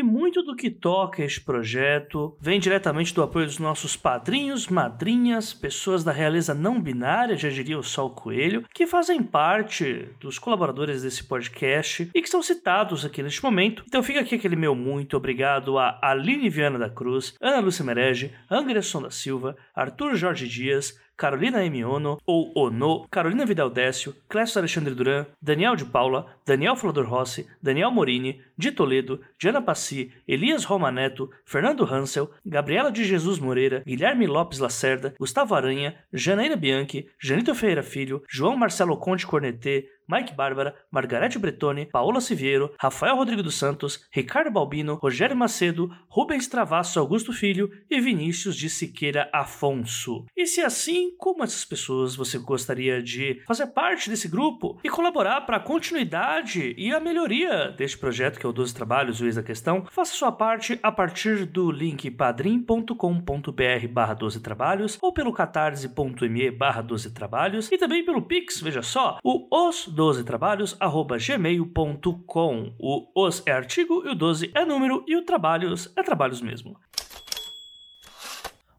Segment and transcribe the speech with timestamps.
[0.00, 5.52] E muito do que toca este projeto vem diretamente do apoio dos nossos padrinhos, madrinhas,
[5.52, 11.02] pessoas da realeza não binária, já diria o Sol Coelho, que fazem parte dos colaboradores
[11.02, 13.84] desse podcast e que são citados aqui neste momento.
[13.86, 18.32] Então fica aqui aquele meu muito obrigado a Aline Viana da Cruz, Ana Lúcia Merege,
[18.50, 21.84] Anderson da Silva, Arthur Jorge Dias, Carolina M.
[21.84, 27.46] Ono, ou Ono, Carolina Vidal Décio, Clécio Alexandre Duran, Daniel de Paula, Daniel Flodor Rossi,
[27.62, 34.26] Daniel Morini, de Toledo, Diana Passi, Elias Romaneto, Fernando Hansel, Gabriela de Jesus Moreira, Guilherme
[34.26, 40.74] Lopes Lacerda, Gustavo Aranha, Janaína Bianchi, Janito Ferreira Filho, João Marcelo Conte Cornetê, Mike Bárbara,
[40.90, 47.32] Margarete Bretone, Paola Siviero, Rafael Rodrigo dos Santos, Ricardo Balbino, Rogério Macedo, Rubens Travasso Augusto
[47.32, 50.26] Filho e Vinícius de Siqueira Afonso.
[50.36, 55.42] E se assim, como essas pessoas você gostaria de fazer parte desse grupo e colaborar
[55.42, 59.36] para a continuidade e a melhoria deste projeto que é o 12 Trabalhos, o Ex
[59.36, 65.32] da Questão, faça sua parte a partir do link padrim.com.br barra 12 trabalhos ou pelo
[65.32, 71.18] catarse.me barra 12 trabalhos e também pelo Pix, veja só, o os 12 trabalhos arroba
[71.18, 72.72] gmail.com.
[72.78, 76.74] O os é artigo e o 12 é número e o trabalhos é trabalhos mesmo.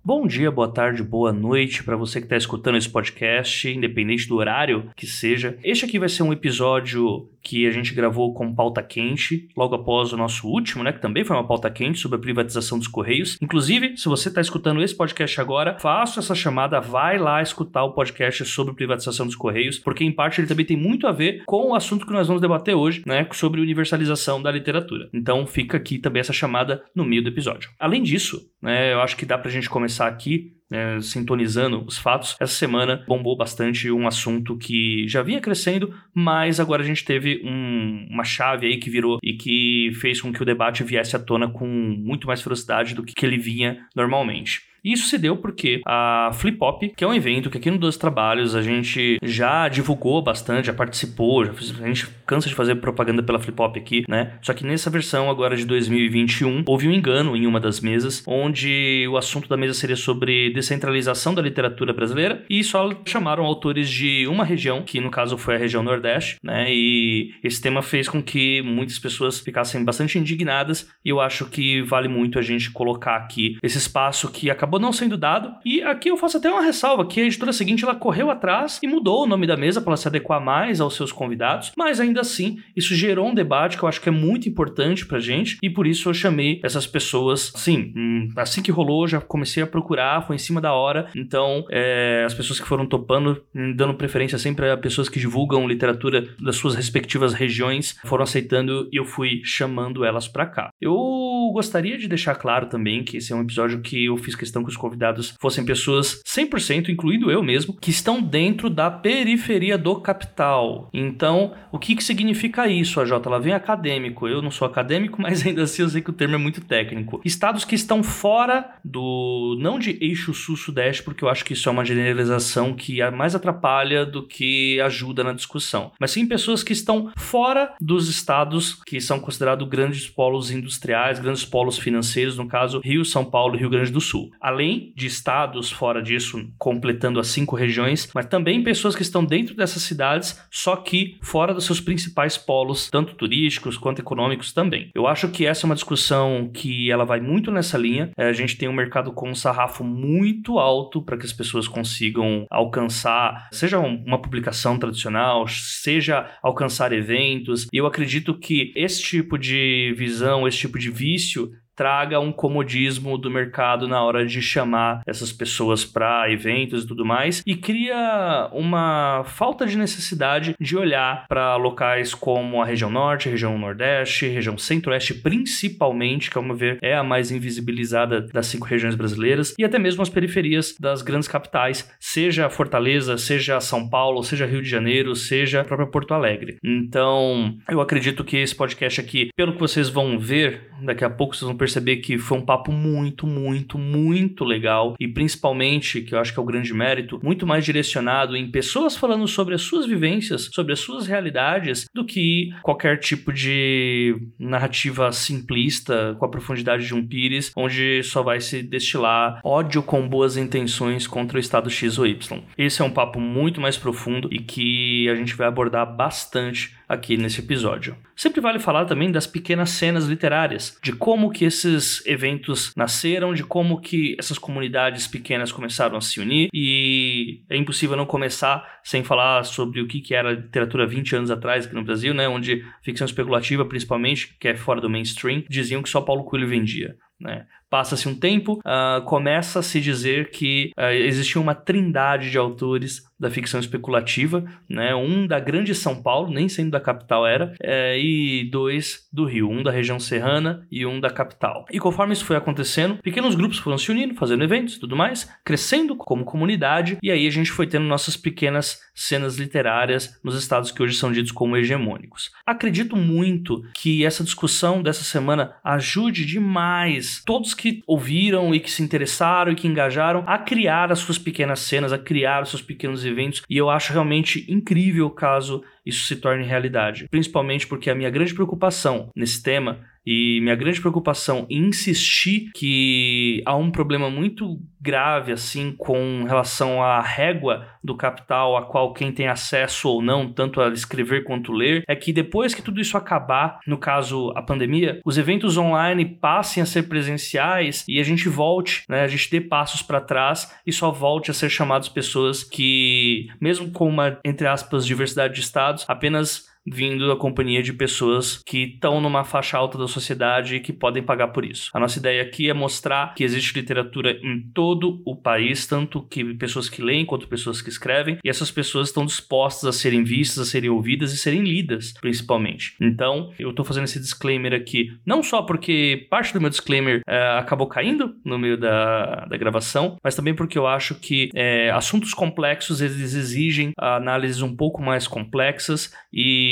[0.03, 4.37] Bom dia, boa tarde, boa noite para você que está escutando esse podcast, independente do
[4.37, 5.59] horário que seja.
[5.63, 10.13] Este aqui vai ser um episódio que a gente gravou com pauta quente, logo após
[10.13, 13.37] o nosso último, né, que também foi uma pauta quente sobre a privatização dos Correios.
[13.41, 17.93] Inclusive, se você está escutando esse podcast agora, faça essa chamada, vai lá escutar o
[17.93, 21.71] podcast sobre privatização dos Correios, porque em parte ele também tem muito a ver com
[21.71, 25.09] o assunto que nós vamos debater hoje, né, sobre universalização da literatura.
[25.13, 27.69] Então fica aqui também essa chamada no meio do episódio.
[27.79, 32.37] Além disso, né, eu acho que dá pra gente começar aqui né, sintonizando os fatos,
[32.39, 37.41] essa semana bombou bastante um assunto que já vinha crescendo, mas agora a gente teve
[37.43, 41.19] um, uma chave aí que virou e que fez com que o debate viesse à
[41.19, 44.70] tona com muito mais velocidade do que ele vinha normalmente.
[44.83, 47.77] E isso se deu porque a Flip Hop, que é um evento que aqui no
[47.77, 52.75] Dois Trabalhos a gente já divulgou bastante, já participou, já a gente cansa de fazer
[52.75, 54.33] propaganda pela Flip Hop aqui, né?
[54.41, 59.07] Só que nessa versão agora de 2021 houve um engano em uma das mesas, onde
[59.07, 64.25] o assunto da mesa seria sobre descentralização da literatura brasileira e só chamaram autores de
[64.27, 66.67] uma região, que no caso foi a região Nordeste, né?
[66.69, 71.81] E esse tema fez com que muitas pessoas ficassem bastante indignadas e eu acho que
[71.81, 75.53] vale muito a gente colocar aqui esse espaço que acabou não sendo dado.
[75.65, 78.87] E aqui eu faço até uma ressalva que a editora seguinte ela correu atrás e
[78.87, 82.59] mudou o nome da mesa para se adequar mais aos seus convidados, mas ainda assim
[82.75, 85.87] isso gerou um debate que eu acho que é muito importante pra gente e por
[85.87, 90.35] isso eu chamei essas pessoas, sim, hum, assim que rolou já comecei a procurar, foi
[90.35, 94.69] em cima da hora, então é, as pessoas que foram topando, hum, dando preferência sempre
[94.69, 100.03] a pessoas que divulgam literatura das suas respectivas regiões, foram aceitando e eu fui chamando
[100.05, 100.69] elas para cá.
[100.79, 104.63] Eu gostaria de deixar claro também que esse é um episódio que eu fiz questão
[104.63, 109.99] que os convidados fossem pessoas 100%, incluindo eu mesmo, que estão dentro da periferia do
[109.99, 110.89] capital.
[110.93, 113.11] Então, o que, que significa isso, AJ?
[113.25, 114.27] Ela vem acadêmico.
[114.27, 117.21] Eu não sou acadêmico, mas ainda assim eu sei que o termo é muito técnico.
[117.23, 119.57] Estados que estão fora do.
[119.59, 124.05] não de eixo sul-sudeste, porque eu acho que isso é uma generalização que mais atrapalha
[124.05, 125.91] do que ajuda na discussão.
[125.99, 131.40] Mas sim pessoas que estão fora dos estados que são considerados grandes polos industriais, grandes
[131.45, 134.31] polos financeiros, no caso Rio, São Paulo e Rio Grande do Sul.
[134.39, 139.55] Além de estados fora disso, completando as cinco regiões, mas também pessoas que estão dentro
[139.55, 144.89] dessas cidades, só que fora dos seus principais polos, tanto turísticos quanto econômicos também.
[144.93, 148.11] Eu acho que essa é uma discussão que ela vai muito nessa linha.
[148.17, 151.67] É, a gente tem um mercado com um sarrafo muito alto para que as pessoas
[151.67, 157.67] consigam alcançar, seja uma publicação tradicional, seja alcançar eventos.
[157.71, 162.31] E eu acredito que esse tipo de visão, esse tipo de vício вещью traga um
[162.31, 167.55] comodismo do mercado na hora de chamar essas pessoas para eventos e tudo mais e
[167.55, 173.57] cria uma falta de necessidade de olhar para locais como a região norte, a região
[173.57, 178.65] nordeste, a região centro-oeste principalmente, que ao meu ver é a mais invisibilizada das cinco
[178.65, 184.23] regiões brasileiras e até mesmo as periferias das grandes capitais, seja Fortaleza, seja São Paulo,
[184.23, 186.57] seja Rio de Janeiro, seja a própria Porto Alegre.
[186.63, 191.35] Então, eu acredito que esse podcast aqui, pelo que vocês vão ver, daqui a pouco
[191.35, 196.17] vocês vão perceber que foi um papo muito, muito, muito legal e principalmente, que eu
[196.17, 199.85] acho que é o grande mérito, muito mais direcionado em pessoas falando sobre as suas
[199.85, 206.87] vivências, sobre as suas realidades, do que qualquer tipo de narrativa simplista com a profundidade
[206.87, 211.69] de um Pires, onde só vai se destilar ódio com boas intenções contra o Estado
[211.69, 212.41] X ou Y.
[212.57, 217.15] Esse é um papo muito mais profundo e que a gente vai abordar bastante aqui
[217.15, 217.95] nesse episódio.
[218.15, 223.43] Sempre vale falar também das pequenas cenas literárias, de como que esses eventos nasceram, de
[223.43, 229.03] como que essas comunidades pequenas começaram a se unir e é impossível não começar sem
[229.03, 233.05] falar sobre o que era literatura 20 anos atrás aqui no Brasil, né, onde ficção
[233.05, 236.95] especulativa principalmente, que é fora do mainstream, diziam que só Paulo Coelho vendia.
[237.21, 237.45] Né?
[237.69, 243.03] Passa-se um tempo, uh, começa a se dizer que uh, existia uma trindade de autores
[243.21, 244.95] da ficção especulativa, né?
[244.95, 249.47] um da grande São Paulo, nem sendo da capital era, é, e dois do Rio,
[249.47, 251.65] um da região serrana e um da capital.
[251.71, 255.29] E conforme isso foi acontecendo, pequenos grupos foram se unindo, fazendo eventos e tudo mais,
[255.45, 260.71] crescendo como comunidade, e aí a gente foi tendo nossas pequenas cenas literárias nos estados
[260.71, 262.31] que hoje são ditos como hegemônicos.
[262.43, 268.81] Acredito muito que essa discussão dessa semana ajude demais todos que ouviram e que se
[268.81, 273.05] interessaram e que engajaram a criar as suas pequenas cenas, a criar os seus pequenos
[273.05, 273.10] eventos,
[273.49, 277.07] e eu acho realmente incrível caso isso se torne realidade.
[277.09, 283.41] Principalmente porque a minha grande preocupação nesse tema e minha grande preocupação em insistir que
[283.45, 289.11] há um problema muito grave assim com relação à régua do capital a qual quem
[289.11, 292.97] tem acesso ou não, tanto a escrever quanto ler, é que depois que tudo isso
[292.97, 298.27] acabar, no caso a pandemia, os eventos online passem a ser presenciais e a gente
[298.27, 302.43] volte, né, a gente dê passos para trás e só volte a ser chamados pessoas
[302.43, 308.41] que, mesmo com uma entre aspas diversidade de estados, apenas vindo da companhia de pessoas
[308.45, 311.69] que estão numa faixa alta da sociedade e que podem pagar por isso.
[311.73, 316.33] A nossa ideia aqui é mostrar que existe literatura em todo o país, tanto que
[316.35, 320.47] pessoas que leem quanto pessoas que escrevem, e essas pessoas estão dispostas a serem vistas,
[320.47, 322.75] a serem ouvidas e serem lidas, principalmente.
[322.79, 327.37] Então, eu estou fazendo esse disclaimer aqui, não só porque parte do meu disclaimer é,
[327.37, 332.13] acabou caindo no meio da, da gravação, mas também porque eu acho que é, assuntos
[332.13, 336.50] complexos eles exigem análises um pouco mais complexas e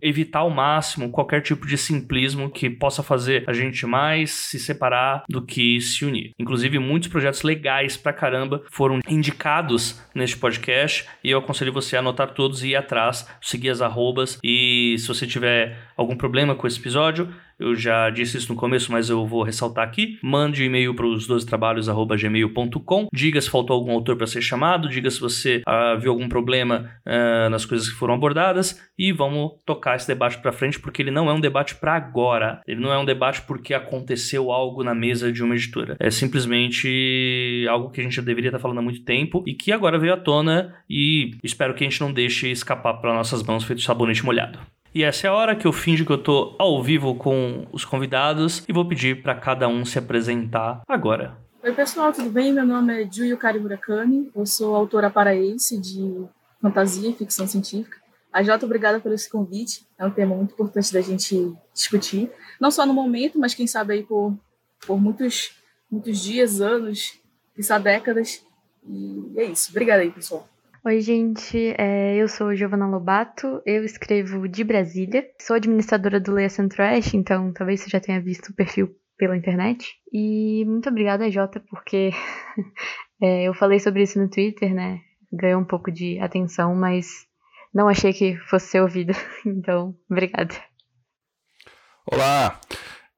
[0.00, 5.24] evitar ao máximo qualquer tipo de simplismo que possa fazer a gente mais se separar
[5.28, 6.32] do que se unir.
[6.38, 12.00] Inclusive, muitos projetos legais pra caramba foram indicados neste podcast e eu aconselho você a
[12.00, 16.66] anotar todos e ir atrás, seguir as arrobas e se você tiver algum problema com
[16.66, 17.28] esse episódio,
[17.62, 20.18] eu já disse isso no começo, mas eu vou ressaltar aqui.
[20.22, 23.08] Mande um e-mail para os 12 trabalhos@gmail.com.
[23.12, 26.90] Diga se faltou algum autor para ser chamado, diga se você uh, viu algum problema
[27.06, 31.10] uh, nas coisas que foram abordadas e vamos tocar esse debate para frente porque ele
[31.10, 32.60] não é um debate para agora.
[32.66, 35.96] Ele não é um debate porque aconteceu algo na mesa de uma editora.
[36.00, 39.72] É simplesmente algo que a gente já deveria estar falando há muito tempo e que
[39.72, 43.64] agora veio à tona e espero que a gente não deixe escapar para nossas mãos
[43.64, 44.58] feito sabonete molhado.
[44.94, 47.82] E essa é a hora que eu finjo que eu tô ao vivo com os
[47.82, 51.38] convidados e vou pedir para cada um se apresentar agora.
[51.62, 52.52] Oi, pessoal, tudo bem?
[52.52, 56.26] Meu nome é Juyo Kari Murakami, eu sou autora paraense de
[56.60, 57.96] fantasia e ficção científica.
[58.30, 62.30] A Jota, obrigada por esse convite, é um tema muito importante da gente discutir,
[62.60, 64.36] não só no momento, mas quem sabe aí por,
[64.86, 65.52] por muitos,
[65.90, 67.18] muitos dias, anos,
[67.54, 68.44] quizá décadas.
[68.86, 69.70] E é isso.
[69.70, 70.48] Obrigada aí, pessoal.
[70.84, 71.72] Oi, gente.
[71.78, 75.24] É, eu sou Giovana Lobato, eu escrevo de Brasília.
[75.40, 79.94] Sou administradora do Leia Centro-Oeste, então talvez você já tenha visto o perfil pela internet.
[80.12, 82.10] E muito obrigada, Jota, porque
[83.22, 84.98] é, eu falei sobre isso no Twitter, né?
[85.32, 87.28] Ganhou um pouco de atenção, mas
[87.72, 89.12] não achei que fosse ser ouvida.
[89.46, 90.52] Então, obrigada.
[92.04, 92.60] Olá,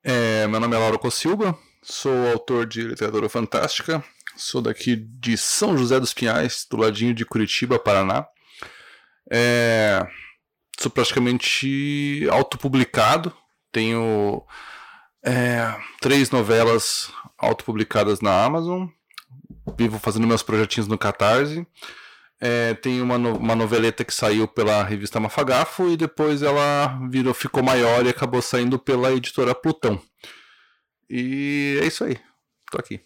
[0.02, 4.04] é, meu nome é Laura Cossilba, sou autor de literatura fantástica,
[4.36, 8.26] Sou daqui de São José dos Pinhais, do ladinho de Curitiba, Paraná.
[9.30, 10.04] É,
[10.78, 13.32] sou praticamente autopublicado.
[13.70, 14.44] Tenho
[15.24, 18.88] é, três novelas autopublicadas na Amazon.
[19.78, 21.66] Vivo fazendo meus projetinhos no Catarse.
[22.40, 27.32] É, tem uma, no, uma noveleta que saiu pela revista Mafagafo e depois ela virou,
[27.32, 30.02] ficou maior e acabou saindo pela editora Plutão.
[31.08, 32.18] E é isso aí.
[32.70, 33.00] Tô aqui.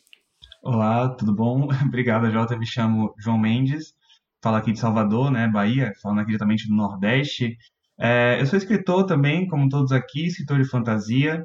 [0.62, 1.68] Olá, tudo bom?
[1.86, 2.56] Obrigado, Jota.
[2.56, 3.94] Me chamo João Mendes,
[4.42, 7.56] falo aqui de Salvador, né, Bahia, falando aqui diretamente do Nordeste.
[7.98, 11.44] É, eu sou escritor também, como todos aqui, escritor de fantasia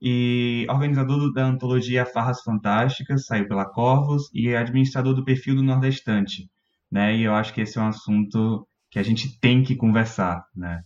[0.00, 6.48] e organizador da antologia Farras Fantásticas, saiu pela Corvos, e administrador do perfil do Nordestante,
[6.90, 7.16] né?
[7.16, 10.82] E eu acho que esse é um assunto que a gente tem que conversar, né?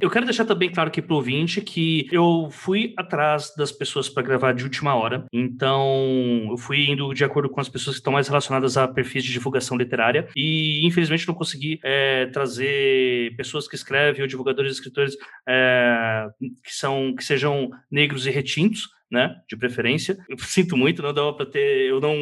[0.00, 4.22] Eu quero deixar também claro aqui pro ouvinte que eu fui atrás das pessoas para
[4.22, 8.12] gravar de última hora, então eu fui indo de acordo com as pessoas que estão
[8.12, 10.28] mais relacionadas a perfis de divulgação literária.
[10.36, 15.16] E infelizmente não consegui é, trazer pessoas que escrevem ou divulgadores e escritores
[15.48, 16.26] é,
[16.64, 19.36] que são que sejam negros e retintos né?
[19.48, 20.18] De preferência.
[20.28, 22.14] Eu sinto muito, não dava para ter, eu não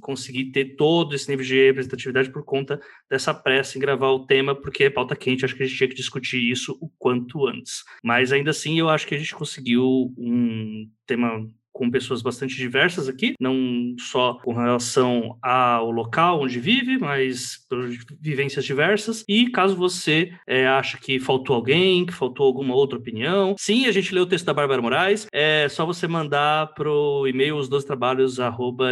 [0.00, 2.78] consegui ter todo esse nível de representatividade por conta
[3.10, 5.88] dessa pressa em gravar o tema, porque é pauta quente, acho que a gente tinha
[5.88, 7.82] que discutir isso o quanto antes.
[8.02, 13.08] Mas ainda assim, eu acho que a gente conseguiu um tema com pessoas bastante diversas
[13.08, 17.90] aqui, não só com relação ao local onde vive, mas por
[18.20, 19.24] vivências diversas.
[19.28, 23.92] E caso você é, acha que faltou alguém, que faltou alguma outra opinião, sim, a
[23.92, 27.84] gente leu o texto da Bárbara Moraes, é só você mandar pro e-mail os dois
[27.84, 28.38] trabalhos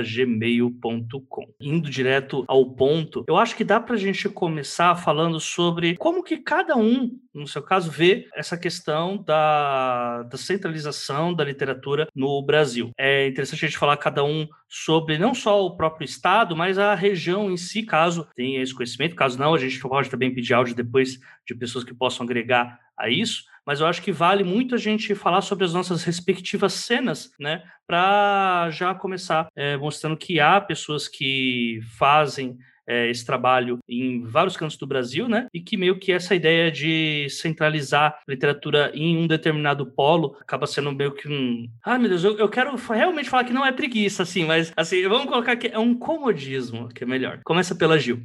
[0.05, 1.47] gmail.com.
[1.61, 6.23] Indo direto ao ponto, eu acho que dá para a gente começar falando sobre como
[6.23, 12.43] que cada um, no seu caso, vê essa questão da, da centralização da literatura no
[12.43, 12.72] Brasil.
[12.73, 12.91] Brasil.
[12.99, 16.95] É interessante a gente falar cada um sobre não só o próprio estado, mas a
[16.95, 19.15] região em si, caso tenha esse conhecimento.
[19.15, 23.11] Caso não, a gente pode também pedir áudio depois de pessoas que possam agregar a
[23.11, 23.45] isso.
[23.67, 27.63] Mas eu acho que vale muito a gente falar sobre as nossas respectivas cenas, né?
[27.87, 34.57] Para já começar é, mostrando que há pessoas que fazem é, esse trabalho em vários
[34.57, 35.47] cantos do Brasil, né?
[35.53, 40.93] E que meio que essa ideia de centralizar literatura em um determinado polo acaba sendo
[40.93, 41.69] meio que um.
[41.83, 45.07] Ah, meu Deus, eu, eu quero realmente falar que não é preguiça, assim, mas assim,
[45.09, 47.41] vamos colocar que é um comodismo, que é melhor.
[47.45, 48.23] Começa pela Gil.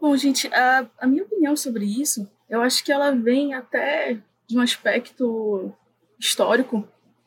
[0.00, 4.58] Bom, gente, a, a minha opinião sobre isso, eu acho que ela vem até de
[4.58, 5.72] um aspecto
[6.18, 6.86] histórico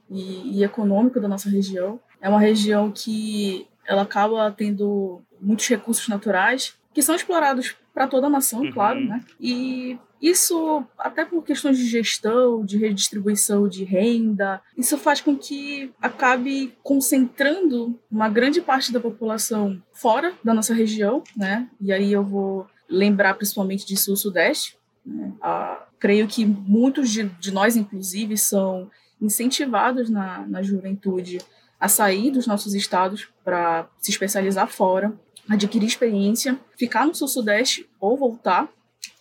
[0.10, 2.00] e, e econômico da nossa região.
[2.22, 8.27] É uma região que ela acaba tendo muitos recursos naturais que são explorados para toda
[8.27, 8.72] a nação, uhum.
[8.72, 9.24] claro, né?
[9.39, 15.94] E isso, até por questões de gestão, de redistribuição de renda, isso faz com que
[16.01, 21.70] acabe concentrando uma grande parte da população fora da nossa região, né?
[21.79, 24.77] E aí eu vou lembrar principalmente de sul-sudeste.
[25.06, 25.34] Né?
[25.41, 28.89] Ah, creio que muitos de, de, nós, inclusive, são
[29.22, 31.39] incentivados na, na juventude
[31.79, 35.13] a sair dos nossos estados para se especializar fora,
[35.49, 38.69] adquirir experiência, ficar no Sul-Sudeste ou voltar,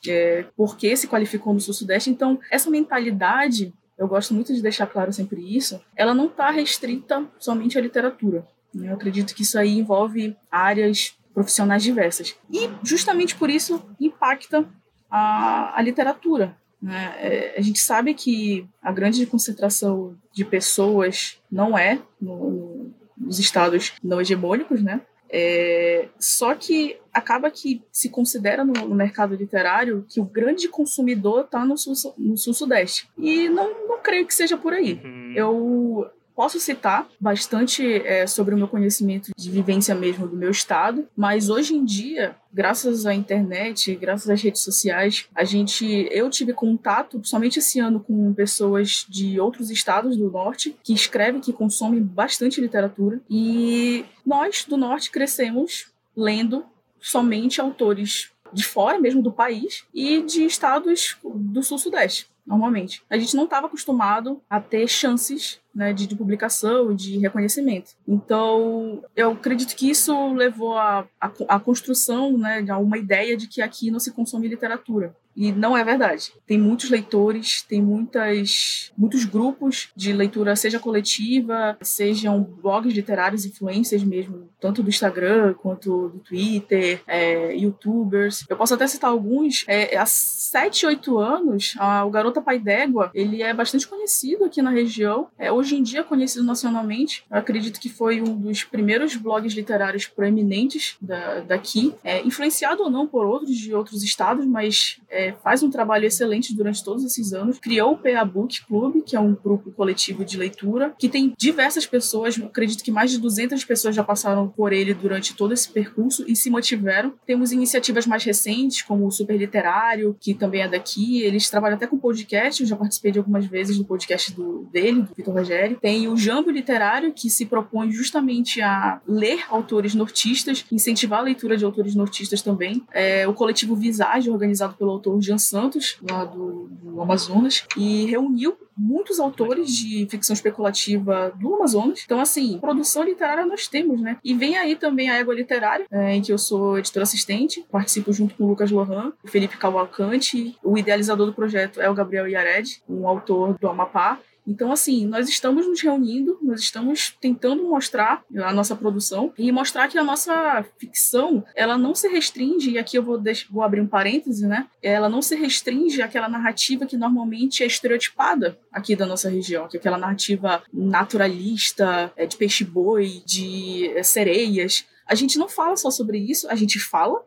[0.09, 2.11] é, porque se qualificou no Sul-Sudeste.
[2.11, 7.25] Então, essa mentalidade, eu gosto muito de deixar claro sempre isso, ela não está restrita
[7.39, 8.47] somente à literatura.
[8.75, 8.91] Né?
[8.91, 12.35] Eu acredito que isso aí envolve áreas profissionais diversas.
[12.51, 14.67] E, justamente por isso, impacta
[15.11, 16.57] a, a literatura.
[16.81, 17.15] Né?
[17.19, 23.39] É, a gente sabe que a grande concentração de pessoas não é no, no, nos
[23.39, 25.01] estados não hegemônicos, né?
[25.29, 31.45] É, só que acaba que se considera no, no, mercado literário que o grande consumidor
[31.45, 33.09] está no sul-sudeste.
[33.15, 35.01] Sul e não, não creio que seja por aí.
[35.03, 35.33] Uhum.
[35.35, 41.09] Eu Posso citar bastante é, sobre o meu conhecimento de vivência mesmo do meu estado,
[41.17, 46.53] mas hoje em dia, graças à internet, graças às redes sociais, a gente, eu tive
[46.53, 52.03] contato, somente esse ano, com pessoas de outros estados do norte que escrevem, que consomem
[52.03, 56.67] bastante literatura, e nós do norte crescemos lendo
[57.01, 63.03] somente autores de fora mesmo do país e de estados do sul-sudeste normalmente.
[63.11, 67.93] A gente não estava acostumado a ter chances né, de, de, publicação, de reconhecimento.
[68.07, 73.37] Então, eu acredito que isso levou à a, a, a, construção né, de uma ideia
[73.37, 75.15] de que aqui não se consome literatura.
[75.37, 76.33] E não é verdade.
[76.47, 84.03] Tem muitos leitores, tem muitas, muitos grupos de leitura, seja coletiva, sejam blogs literários, influências
[84.03, 88.45] mesmo, tanto do Instagram quanto do Twitter, é, youtubers.
[88.49, 89.65] Eu posso até citar alguns.
[89.69, 94.63] É, há 7, 8 anos, a, o Garota Pai d'Égua, ele é bastante conhecido aqui
[94.63, 95.29] na região.
[95.39, 97.25] É, hoje em dia conhecido nacionalmente.
[97.31, 102.91] Eu acredito que foi um dos primeiros blogs literários proeminentes da, daqui, é, influenciado ou
[102.91, 107.33] não por outros de outros estados, mas é, faz um trabalho excelente durante todos esses
[107.33, 107.59] anos.
[107.59, 111.87] Criou o PA Book Club, que é um grupo coletivo de leitura, que tem diversas
[111.87, 116.25] pessoas, acredito que mais de 200 pessoas já passaram por ele durante todo esse percurso
[116.27, 117.15] e se mantiveram.
[117.27, 121.23] Temos iniciativas mais recentes, como o Super Literário, que também é daqui.
[121.23, 125.03] Eles trabalham até com podcast, eu já participei de algumas vezes do podcast do, dele,
[125.03, 125.79] do Vitor Rogério.
[125.81, 131.57] Tem o Jambo Literário, que se propõe justamente a ler autores nortistas, incentivar a leitura
[131.57, 132.83] de autores nortistas também.
[132.93, 138.07] É, o coletivo Visage, organizado pelo autor o Jean Santos, lá do, do Amazonas, e
[138.07, 142.03] reuniu muitos autores de ficção especulativa do Amazonas.
[142.05, 144.19] Então, assim, produção literária nós temos, né?
[144.23, 148.13] E vem aí também a Égua Literária, é, em que eu sou editora assistente, participo
[148.13, 152.29] junto com o Lucas Lohan, o Felipe Cavalcante, o idealizador do projeto é o Gabriel
[152.29, 158.23] Iared, um autor do Amapá, então, assim, nós estamos nos reunindo, nós estamos tentando mostrar
[158.37, 162.97] a nossa produção e mostrar que a nossa ficção, ela não se restringe, e aqui
[162.97, 164.69] eu vou, deixar, vou abrir um parêntese, né?
[164.83, 169.77] Ela não se restringe àquela narrativa que normalmente é estereotipada aqui da nossa região, que
[169.77, 174.85] é aquela narrativa naturalista, é, de peixe-boi, de é, sereias.
[175.07, 177.25] A gente não fala só sobre isso, a gente fala,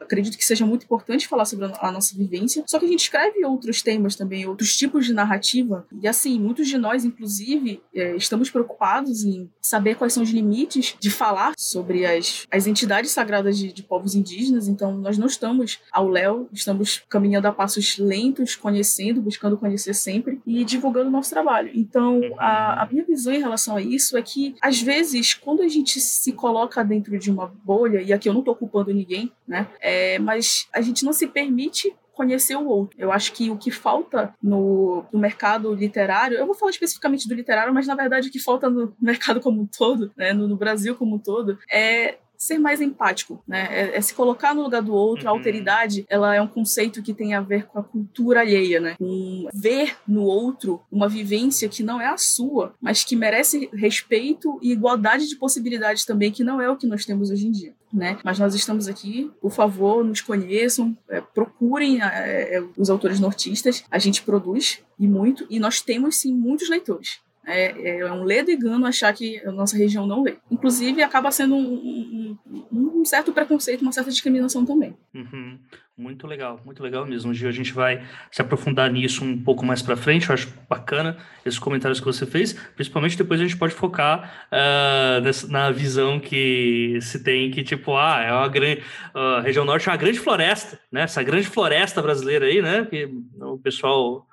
[0.00, 3.44] acredito que seja muito importante falar sobre a, nossa vivência, só que a gente escreve
[3.44, 8.50] outros temas também, outros tipos de narrativa, e assim, muitos de nós, inclusive, é, estamos
[8.50, 13.72] preocupados em saber quais são os limites de falar sobre as, as entidades sagradas de,
[13.72, 19.20] de povos indígenas, então nós não estamos ao léu, estamos caminhando a passos lentos, conhecendo,
[19.20, 21.70] buscando conhecer sempre e divulgando o nosso trabalho.
[21.74, 25.68] Então, a, a minha visão em relação a isso é que, às vezes, quando a
[25.68, 29.66] gente se coloca dentro de uma bolha, e aqui eu não estou culpando ninguém, né?
[29.80, 32.98] É, mas a gente não se permite conhecer o outro.
[32.98, 37.34] Eu acho que o que falta no, no, mercado literário, eu vou falar especificamente do
[37.34, 40.56] literário, mas na verdade o que falta no mercado como um todo, né, no, no
[40.56, 43.68] Brasil como um todo, é ser mais empático, né?
[43.70, 45.24] É, é, se colocar no lugar do outro.
[45.24, 45.30] Uhum.
[45.30, 48.96] A alteridade, ela é um conceito que tem a ver com a cultura alheia, né?
[48.98, 54.58] Com ver no outro uma vivência que não é a sua, mas que merece respeito
[54.62, 57.74] e igualdade de possibilidades também, que não é o que nós temos hoje em dia.
[57.92, 58.18] Né?
[58.22, 63.84] Mas nós estamos aqui, por favor, nos conheçam, é, procurem é, é os autores nortistas.
[63.90, 67.20] A gente produz e muito, e nós temos sim muitos leitores.
[67.46, 70.36] É, é um ledo engano achar que a nossa região não lê.
[70.50, 72.36] Inclusive, acaba sendo um,
[72.72, 74.96] um, um certo preconceito, uma certa discriminação também.
[75.14, 75.58] Uhum.
[75.98, 77.30] Muito legal, muito legal mesmo.
[77.30, 80.28] Um dia a gente vai se aprofundar nisso um pouco mais para frente.
[80.28, 82.52] Eu acho bacana esses comentários que você fez.
[82.52, 87.96] Principalmente depois a gente pode focar uh, nessa, na visão que se tem que, tipo,
[87.96, 88.82] ah, é uma grande.
[89.14, 91.02] Uh, a região norte é uma grande floresta, né?
[91.02, 92.84] Essa grande floresta brasileira aí, né?
[92.84, 93.08] Que
[93.40, 94.26] o pessoal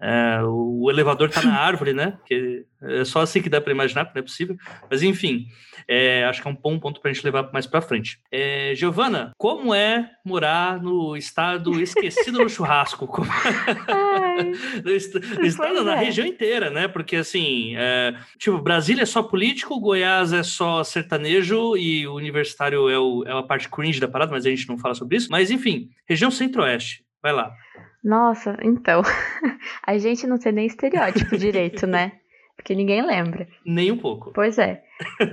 [0.00, 2.18] é, o elevador está na árvore, né?
[2.24, 4.56] Que é só assim que dá para imaginar, porque não é possível.
[4.90, 5.46] Mas enfim,
[5.86, 8.18] é, acho que é um bom ponto para a gente levar mais para frente.
[8.32, 13.06] É, Giovana, como é morar no estado esquecido no churrasco?
[14.82, 16.04] no, est no estado, na é.
[16.04, 16.88] região inteira, né?
[16.88, 22.88] Porque assim, é, tipo, Brasília é só político, Goiás é só sertanejo e o universitário
[22.88, 25.28] é, o, é a parte cringe da parada, mas a gente não fala sobre isso.
[25.30, 27.04] Mas enfim, região centro-oeste.
[27.22, 27.54] Vai lá.
[28.02, 29.02] Nossa, então.
[29.86, 32.12] A gente não tem nem estereótipo direito, né?
[32.56, 33.48] Porque ninguém lembra.
[33.64, 34.32] Nem um pouco.
[34.32, 34.82] Pois é.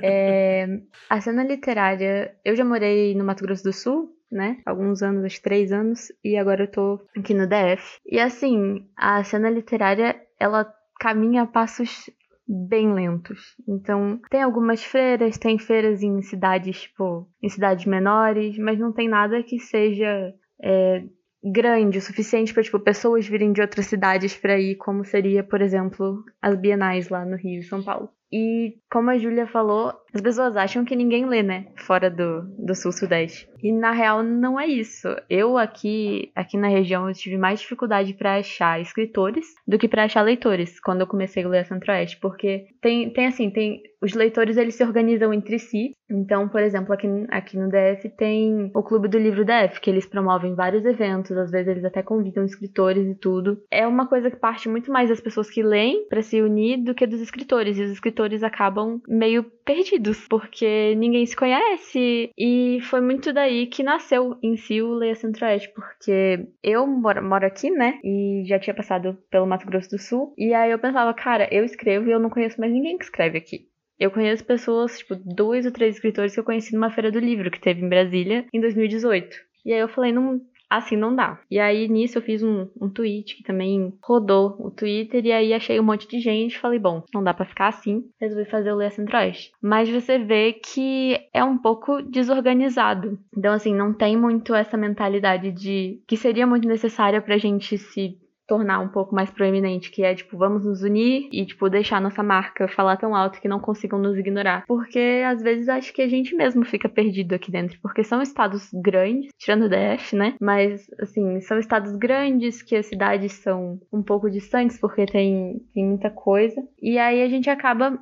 [0.02, 0.68] é.
[1.10, 2.34] A cena literária.
[2.44, 4.58] Eu já morei no Mato Grosso do Sul, né?
[4.66, 8.00] Alguns anos, acho três anos, e agora eu tô aqui no DF.
[8.06, 12.10] E assim, a cena literária, ela caminha a passos
[12.48, 13.56] bem lentos.
[13.68, 19.10] Então, tem algumas feiras, tem feiras em cidades, tipo, em cidades menores, mas não tem
[19.10, 21.04] nada que seja é,
[21.44, 25.62] grande o suficiente para tipo pessoas virem de outras cidades para ir, como seria, por
[25.62, 28.10] exemplo, as bienais lá no Rio e São Paulo.
[28.32, 31.68] E como a Júlia falou, as pessoas acham que ninguém lê, né?
[31.76, 33.48] Fora do, do sul-sudeste.
[33.62, 35.08] E na real não é isso.
[35.30, 40.04] Eu aqui, aqui na região eu tive mais dificuldade para achar escritores do que para
[40.04, 44.14] achar leitores quando eu comecei a ler a Centro-Oeste, porque tem, tem assim, tem os
[44.14, 45.92] leitores eles se organizam entre si.
[46.10, 50.06] Então, por exemplo, aqui, aqui no DF tem o Clube do Livro DF, que eles
[50.06, 53.58] promovem vários eventos, às vezes eles até convidam escritores e tudo.
[53.72, 56.94] É uma coisa que parte muito mais das pessoas que leem para se unir do
[56.94, 62.32] que dos escritores, e os escritores acabam meio perdidos, porque ninguém se conhece.
[62.38, 67.46] E foi muito daí que nasceu em si o Leia Centro-Oeste, porque eu moro, moro
[67.46, 68.00] aqui, né?
[68.04, 70.34] E já tinha passado pelo Mato Grosso do Sul.
[70.38, 73.38] E aí eu pensava, cara, eu escrevo e eu não conheço mais ninguém que escreve
[73.38, 73.68] aqui.
[74.00, 77.50] Eu conheço pessoas, tipo, dois ou três escritores que eu conheci numa feira do livro
[77.50, 79.36] que teve em Brasília em 2018.
[79.66, 81.40] E aí eu falei, não, assim não dá.
[81.50, 85.54] E aí nisso eu fiz um, um tweet que também rodou o Twitter e aí
[85.54, 88.76] achei um monte de gente, falei, bom, não dá para ficar assim, resolvi fazer o
[88.76, 89.52] Leia Centro-Oeste.
[89.62, 93.18] Mas você vê que é um pouco desorganizado.
[93.36, 98.18] Então assim, não tem muito essa mentalidade de que seria muito necessária pra gente se
[98.48, 102.24] tornar um pouco mais proeminente, que é tipo, vamos nos unir e tipo deixar nossa
[102.24, 104.64] marca falar tão alto que não consigam nos ignorar.
[104.66, 108.70] Porque às vezes acho que a gente mesmo fica perdido aqui dentro, porque são estados
[108.74, 110.36] grandes, tirando o DF, né?
[110.42, 115.86] Mas assim, são estados grandes que as cidades são um pouco distantes porque tem, tem
[115.86, 116.64] muita coisa.
[116.82, 118.00] E aí a gente acaba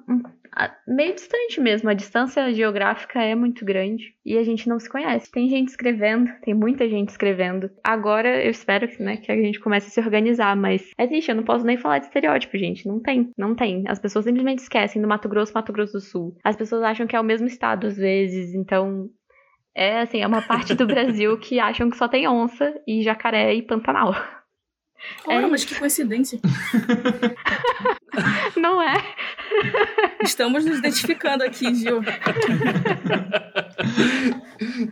[0.87, 1.89] meio distante mesmo.
[1.89, 5.31] A distância geográfica é muito grande e a gente não se conhece.
[5.31, 7.69] Tem gente escrevendo, tem muita gente escrevendo.
[7.83, 11.29] Agora eu espero que, né, que a gente comece a se organizar, mas é triste,
[11.29, 12.87] eu não posso nem falar de estereótipo, gente.
[12.87, 13.83] Não tem, não tem.
[13.87, 16.37] As pessoas simplesmente esquecem do Mato Grosso, Mato Grosso do Sul.
[16.43, 19.09] As pessoas acham que é o mesmo estado às vezes, então
[19.75, 23.53] é assim, é uma parte do Brasil que acham que só tem onça e jacaré
[23.53, 24.13] e pantanal.
[25.27, 26.39] Ora, é mas que coincidência.
[28.55, 28.95] Não é?
[30.23, 32.01] Estamos nos identificando aqui, Gil.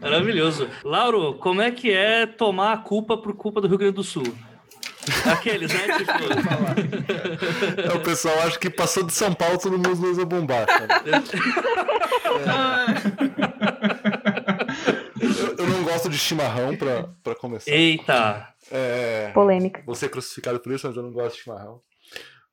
[0.02, 0.70] Maravilhoso.
[0.84, 4.36] Lauro, como é que é tomar a culpa por culpa do Rio Grande do Sul?
[5.30, 5.82] Aqueles, né?
[5.98, 6.14] Tipo...
[7.82, 10.66] é, o pessoal acha que passou de São Paulo, todo mundo usa bombacha.
[15.20, 17.70] eu, eu, não gosto de chimarrão pra, pra começar.
[17.72, 18.53] Eita!
[18.74, 19.84] É, Polêmica.
[19.86, 21.80] Vou ser crucificado por isso, mas eu não gosto de chimarrão.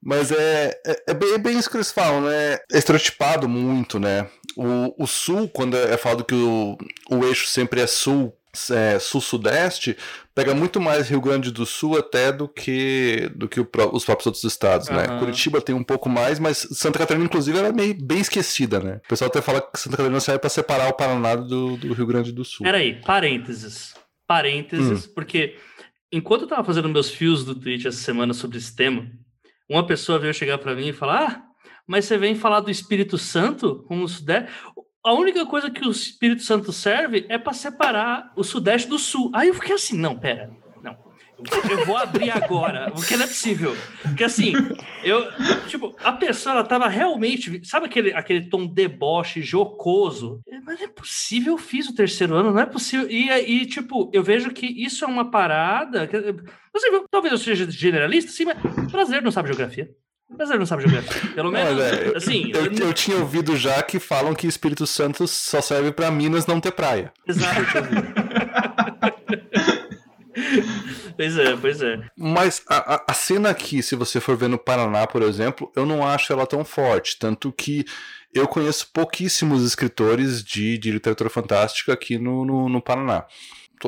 [0.03, 2.55] Mas é, é, é, bem, é bem isso que eles falam, né?
[2.73, 4.29] É estereotipado muito, né?
[4.57, 6.77] O, o sul, quando é falado que o,
[7.11, 8.35] o eixo sempre é sul,
[8.71, 9.97] é, sul-sudeste,
[10.35, 14.27] pega muito mais Rio Grande do Sul até do que do que o, os próprios
[14.27, 14.97] outros estados, uhum.
[14.97, 15.19] né?
[15.19, 19.01] Curitiba tem um pouco mais, mas Santa Catarina, inclusive, era meio bem esquecida, né?
[19.05, 22.07] O pessoal até fala que Santa Catarina serve para separar o Paraná do, do Rio
[22.07, 22.65] Grande do Sul.
[22.65, 23.95] Peraí, parênteses.
[24.27, 25.13] Parênteses, hum.
[25.15, 25.57] porque
[26.13, 29.11] enquanto eu tava fazendo meus fios do Twitch essa semana sobre esse tema,
[29.69, 31.43] uma pessoa veio chegar para mim e falar: Ah,
[31.87, 34.51] mas você vem falar do Espírito Santo como o Sudeste?
[35.03, 39.31] A única coisa que o Espírito Santo serve é para separar o Sudeste do Sul.
[39.35, 40.51] Aí eu fiquei assim: não, pera.
[41.71, 43.77] Eu vou abrir agora, porque não é possível.
[44.03, 44.53] Porque assim,
[45.03, 45.27] eu.
[45.69, 47.61] Tipo, a pessoa ela tava realmente.
[47.65, 50.41] Sabe aquele, aquele tom deboche, jocoso?
[50.65, 53.11] Mas não é possível, eu fiz o terceiro ano, não é possível.
[53.11, 56.07] E aí, tipo, eu vejo que isso é uma parada.
[56.07, 58.59] Que, assim, talvez eu seja generalista, sim, mas
[58.91, 59.91] brasileiro não sabe geografia.
[60.31, 61.31] Brasileiro não sabe geografia.
[61.35, 61.83] Pelo menos.
[62.15, 66.11] Assim, eu, eu, eu, tinha ouvido já que falam que Espírito Santo só serve para
[66.11, 67.13] Minas não ter praia.
[67.27, 67.61] Exato.
[71.17, 72.01] Pois é, pois é.
[72.17, 76.07] Mas a, a cena aqui, se você for ver no Paraná, por exemplo, eu não
[76.07, 77.19] acho ela tão forte.
[77.19, 77.85] Tanto que
[78.33, 83.27] eu conheço pouquíssimos escritores de, de literatura fantástica aqui no, no, no Paraná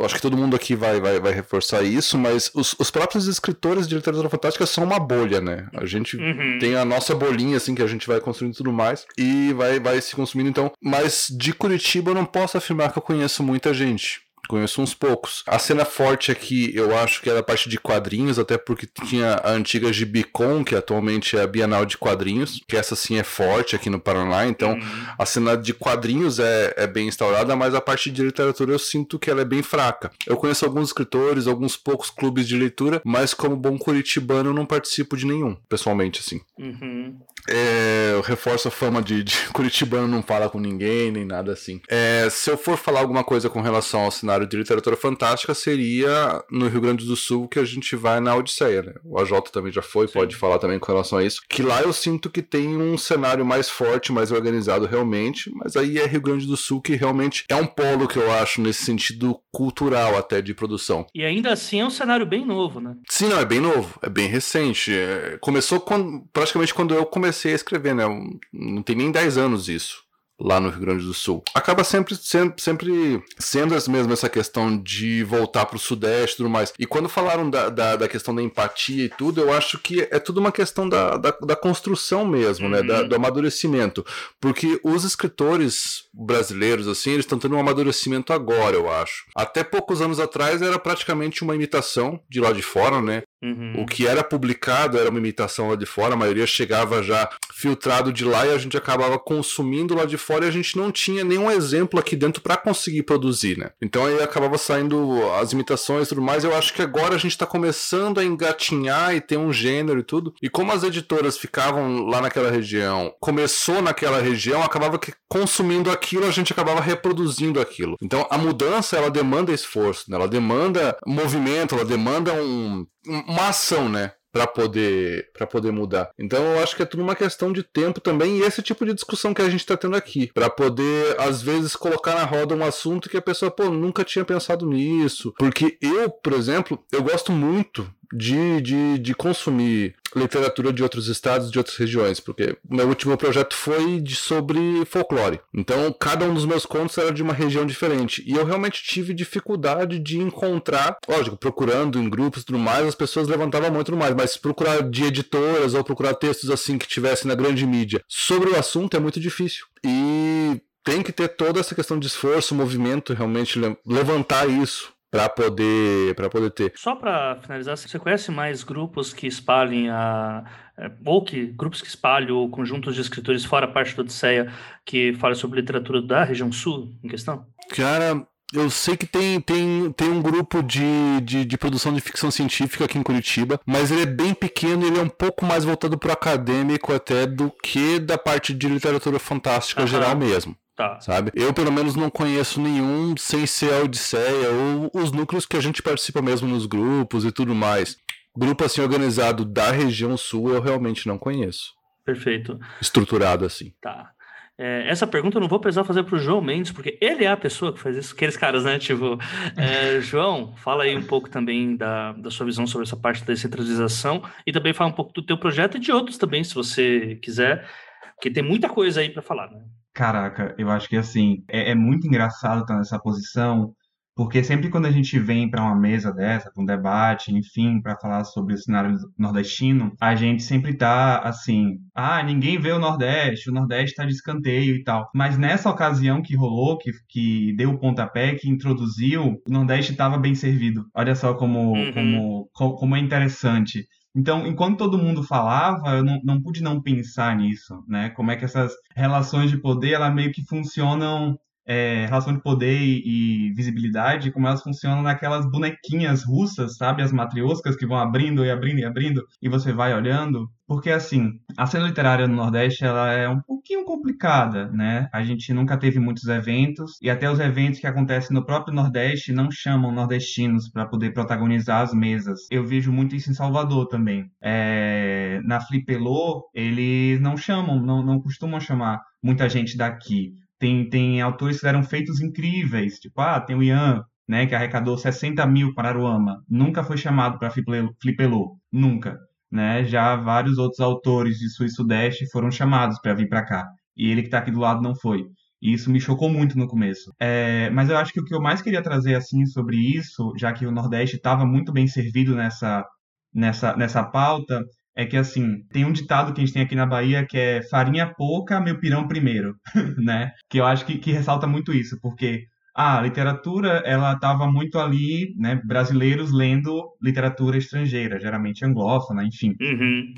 [0.00, 3.86] acho que todo mundo aqui vai, vai, vai reforçar isso, mas os, os próprios escritores
[3.86, 5.68] de literatura fantástica são uma bolha, né?
[5.74, 6.58] A gente uhum.
[6.58, 10.00] tem a nossa bolinha, assim, que a gente vai construindo tudo mais e vai, vai
[10.00, 10.72] se consumindo, então.
[10.80, 14.22] Mas de Curitiba eu não posso afirmar que eu conheço muita gente.
[14.48, 15.42] Conheço uns poucos.
[15.46, 19.34] A cena forte aqui, eu acho que era a parte de quadrinhos, até porque tinha
[19.34, 23.76] a antiga Gibicon, que atualmente é a Bienal de Quadrinhos, que essa sim é forte
[23.76, 24.46] aqui no Paraná.
[24.46, 25.06] Então, uhum.
[25.18, 29.18] a cena de quadrinhos é, é bem instaurada, mas a parte de literatura eu sinto
[29.18, 30.10] que ela é bem fraca.
[30.26, 34.66] Eu conheço alguns escritores, alguns poucos clubes de leitura, mas como bom curitibano eu não
[34.66, 36.40] participo de nenhum, pessoalmente, assim.
[36.58, 37.16] Uhum.
[37.48, 41.80] É, eu reforço a fama de, de, Curitibano não fala com ninguém, nem nada assim.
[41.88, 46.42] É, se eu for falar alguma coisa com relação ao cenário de literatura fantástica, seria
[46.50, 48.94] no Rio Grande do Sul que a gente vai na Odisseia, né?
[49.04, 50.14] O AJ também já foi, Sim.
[50.14, 51.42] pode falar também com relação a isso.
[51.48, 55.98] Que lá eu sinto que tem um cenário mais forte, mais organizado realmente, mas aí
[55.98, 59.38] é Rio Grande do Sul que realmente é um polo que eu acho nesse sentido
[59.50, 61.06] cultural até de produção.
[61.14, 62.96] E ainda assim é um cenário bem novo, né?
[63.08, 64.92] Sim, não, é bem novo, é bem recente.
[64.92, 68.04] É, começou quando, praticamente quando eu comecei comecei a escrever, né?
[68.52, 70.01] Não tem nem 10 anos isso
[70.42, 71.42] lá no Rio Grande do Sul.
[71.54, 76.50] Acaba sempre, sempre, sempre sendo mesmo essa questão de voltar para o Sudeste e tudo
[76.50, 76.72] mais.
[76.78, 80.18] E quando falaram da, da, da, questão da empatia e tudo, eu acho que é
[80.18, 82.72] tudo uma questão da, da, da construção mesmo, uhum.
[82.72, 82.82] né?
[82.82, 83.08] Da, uhum.
[83.08, 84.04] do amadurecimento.
[84.40, 89.24] Porque os escritores brasileiros, assim, eles estão tendo um amadurecimento agora, eu acho.
[89.34, 93.22] Até poucos anos atrás era praticamente uma imitação de lá de fora, né?
[93.42, 93.82] Uhum.
[93.82, 98.12] O que era publicado era uma imitação lá de fora, a maioria chegava já filtrado
[98.12, 101.24] de lá e a gente acabava consumindo lá de fora e a gente não tinha
[101.24, 103.70] nenhum exemplo aqui dentro para conseguir produzir, né?
[103.80, 106.44] Então aí acabava saindo as imitações e tudo mais.
[106.44, 110.04] Eu acho que agora a gente tá começando a engatinhar e ter um gênero e
[110.04, 110.34] tudo.
[110.42, 116.26] E como as editoras ficavam lá naquela região, começou naquela região, acabava que consumindo aquilo,
[116.26, 117.96] a gente acabava reproduzindo aquilo.
[118.02, 120.16] Então a mudança ela demanda esforço, né?
[120.16, 124.12] ela demanda movimento, ela demanda um uma ação, né?
[124.32, 126.10] Para poder para poder mudar.
[126.18, 128.94] Então eu acho que é tudo uma questão de tempo também e esse tipo de
[128.94, 132.64] discussão que a gente está tendo aqui, para poder às vezes colocar na roda um
[132.64, 137.30] assunto que a pessoa pô nunca tinha pensado nisso, porque eu, por exemplo, eu gosto
[137.30, 143.16] muito de, de, de consumir literatura de outros estados, de outras regiões, porque meu último
[143.16, 145.40] projeto foi de, sobre folclore.
[145.54, 148.22] Então, cada um dos meus contos era de uma região diferente.
[148.26, 152.94] E eu realmente tive dificuldade de encontrar, lógico, procurando em grupos e tudo mais, as
[152.94, 157.34] pessoas levantavam muito mais, mas procurar de editoras ou procurar textos assim que tivessem na
[157.34, 159.64] grande mídia sobre o assunto é muito difícil.
[159.84, 166.14] E tem que ter toda essa questão de esforço, movimento, realmente levantar isso para poder
[166.14, 166.72] para poder ter.
[166.74, 170.44] Só para finalizar, você conhece mais grupos que espalhem a
[170.78, 174.50] é, ou que grupos que espalham conjuntos de escritores fora a parte da Odisseia
[174.86, 177.46] que falam sobre literatura da região sul em questão?
[177.76, 182.30] Cara, eu sei que tem, tem, tem um grupo de, de, de, produção de ficção
[182.30, 185.64] científica aqui em Curitiba, mas ele é bem pequeno e ele é um pouco mais
[185.64, 189.86] voltado para o acadêmico até do que da parte de literatura fantástica uhum.
[189.86, 190.56] geral mesmo.
[190.76, 191.00] Tá.
[191.00, 191.30] Sabe?
[191.34, 195.60] Eu, pelo menos, não conheço nenhum sem ser a Odisseia ou os núcleos que a
[195.60, 197.96] gente participa mesmo nos grupos e tudo mais.
[198.34, 201.74] Grupo assim organizado da região sul eu realmente não conheço.
[202.04, 202.58] Perfeito.
[202.80, 203.72] Estruturado assim.
[203.80, 204.10] Tá.
[204.58, 207.28] É, essa pergunta eu não vou precisar fazer para o João Mendes, porque ele é
[207.28, 208.78] a pessoa que faz isso, aqueles caras, né?
[208.78, 209.18] Tipo,
[209.56, 213.32] é, João, fala aí um pouco também da, da sua visão sobre essa parte da
[213.32, 217.18] descentralização e também fala um pouco do teu projeto e de outros também, se você
[217.22, 217.68] quiser,
[218.14, 219.62] porque tem muita coisa aí para falar, né?
[219.94, 223.74] Caraca, eu acho que assim, é, é muito engraçado estar nessa posição,
[224.14, 227.96] porque sempre quando a gente vem para uma mesa dessa, para um debate, enfim, para
[227.98, 233.50] falar sobre o cenário nordestino, a gente sempre tá assim, ah, ninguém vê o Nordeste,
[233.50, 235.08] o Nordeste tá de escanteio e tal.
[235.14, 240.18] Mas nessa ocasião que rolou, que, que deu o pontapé, que introduziu, o Nordeste estava
[240.18, 240.84] bem servido.
[240.94, 242.48] Olha só como, uhum.
[242.54, 243.86] como, como é interessante.
[244.14, 248.10] Então, enquanto todo mundo falava, eu não, não pude não pensar nisso, né?
[248.10, 252.78] Como é que essas relações de poder, ela meio que funcionam é, relação de poder
[252.78, 257.02] e, visibilidade, como elas funcionam naquelas bonequinhas russas, sabe?
[257.02, 260.50] As matrioscas que vão abrindo e abrindo e abrindo, e você vai olhando.
[260.72, 265.06] Porque, assim, a cena literária no Nordeste, ela é um pouquinho complicada, né?
[265.12, 269.34] A gente nunca teve muitos eventos, e até os eventos que acontecem no próprio Nordeste
[269.34, 272.46] não chamam nordestinos para poder protagonizar as mesas.
[272.50, 274.30] Eu vejo muito isso em Salvador também.
[274.42, 275.42] É...
[275.44, 280.32] Na Flipelô, eles não chamam, não, não costumam chamar muita gente daqui.
[280.58, 284.96] Tem, tem autores que fizeram feitos incríveis, tipo, ah, tem o Ian, né, que arrecadou
[284.96, 289.18] 60 mil para Aruama, nunca foi chamado para Flipelô, nunca.
[289.52, 289.84] Né?
[289.84, 294.10] Já vários outros autores de Sul e Sudeste foram chamados para vir para cá, e
[294.10, 295.26] ele que está aqui do lado não foi.
[295.60, 297.12] E isso me chocou muito no começo.
[297.20, 300.52] É, mas eu acho que o que eu mais queria trazer assim sobre isso, já
[300.52, 302.84] que o Nordeste estava muito bem servido nessa,
[303.32, 304.64] nessa, nessa pauta,
[304.96, 307.62] é que assim, tem um ditado que a gente tem aqui na Bahia que é
[307.62, 309.54] farinha pouca, meu pirão primeiro,
[310.02, 310.32] né?
[310.50, 315.34] Que eu acho que, que ressalta muito isso, porque a literatura, ela estava muito ali,
[315.36, 319.54] né, brasileiros lendo literatura estrangeira, geralmente anglófona, enfim.
[319.60, 320.14] Uhum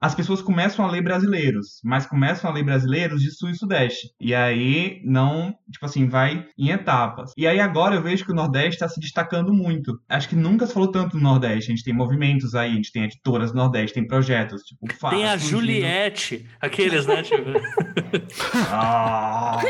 [0.00, 4.08] as pessoas começam a ler brasileiros, mas começam a ler brasileiros de sul e sudeste.
[4.20, 7.32] E aí não, tipo assim, vai em etapas.
[7.36, 9.98] E aí agora eu vejo que o Nordeste está se destacando muito.
[10.08, 11.70] Acho que nunca se falou tanto do Nordeste.
[11.70, 15.18] A gente tem movimentos aí, a gente tem editoras do Nordeste, tem projetos, tipo, Fácil,
[15.18, 17.22] Tem a Juliette, aqueles, né?
[17.22, 17.50] Tipo...
[18.70, 19.60] ah,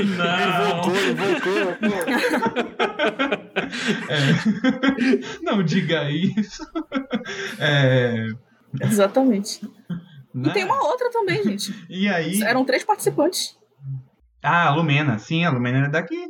[0.00, 0.80] não.
[0.80, 1.60] Invocou, invocou.
[4.08, 5.42] É...
[5.42, 6.62] Não diga isso.
[7.58, 8.26] É...
[8.80, 9.62] Exatamente.
[10.34, 10.48] Né?
[10.48, 11.74] E tem uma outra também, gente.
[11.88, 12.42] E aí?
[12.42, 13.58] Eram três participantes.
[14.42, 15.18] Ah, a Lumena.
[15.18, 16.28] Sim, a Lumena é daqui,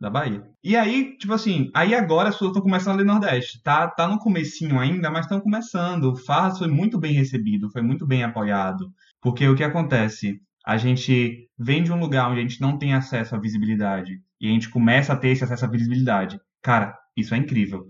[0.00, 0.42] da Bahia.
[0.62, 3.62] E aí, tipo assim, aí agora as pessoas estão começando a ler Nordeste.
[3.62, 6.12] Tá, tá no comecinho ainda, mas estão começando.
[6.12, 8.90] O Farras foi muito bem recebido, foi muito bem apoiado.
[9.22, 10.40] Porque o que acontece?
[10.66, 14.20] A gente vem de um lugar onde a gente não tem acesso à visibilidade.
[14.40, 16.38] E a gente começa a ter esse acesso à visibilidade.
[16.62, 17.86] Cara, isso é incrível.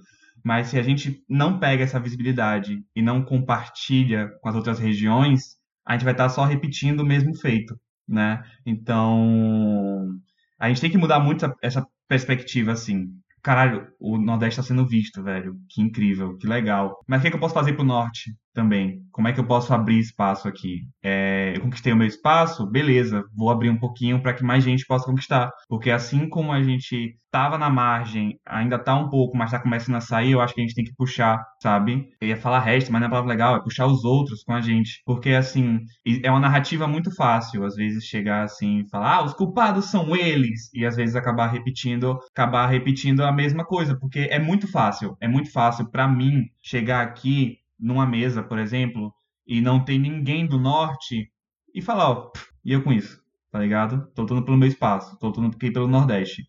[0.47, 5.57] Mas se a gente não pega essa visibilidade e não compartilha com as outras regiões,
[5.85, 8.45] a gente vai estar só repetindo o mesmo feito, né?
[8.65, 10.09] Então,
[10.57, 13.09] a gente tem que mudar muito essa, perspectiva, assim
[13.43, 15.57] caralho, o Nordeste está sendo visto, velho.
[15.69, 16.97] Que incrível, que legal.
[17.07, 19.03] Mas o que, é que eu posso fazer pro Norte também?
[19.13, 20.81] Como é que eu posso abrir espaço aqui?
[21.03, 24.87] É, eu conquistei o meu espaço, beleza, vou abrir um pouquinho para que mais gente
[24.87, 25.51] possa conquistar.
[25.69, 29.97] Porque assim como a gente estava na margem, ainda tá um pouco, mas tá começando
[29.97, 32.09] a sair, eu acho que a gente tem que puxar, sabe?
[32.19, 34.61] Eu ia falar resto, mas não é palavra legal, é puxar os outros com a
[34.61, 35.03] gente.
[35.05, 35.81] Porque, assim,
[36.23, 40.17] é uma narrativa muito fácil, às vezes, chegar assim e falar, ah, os culpados são
[40.17, 45.15] eles, e às vezes acabar repetindo, acabar repetindo a mesma coisa, porque é muito fácil,
[45.21, 49.13] é muito fácil para mim chegar aqui numa mesa, por exemplo,
[49.47, 51.31] e não tem ninguém do norte
[51.75, 52.33] e falar, ó,
[52.65, 54.07] e eu com isso, tá ligado?
[54.15, 56.43] Tô lutando pelo meu espaço, tô lutando aqui pelo Nordeste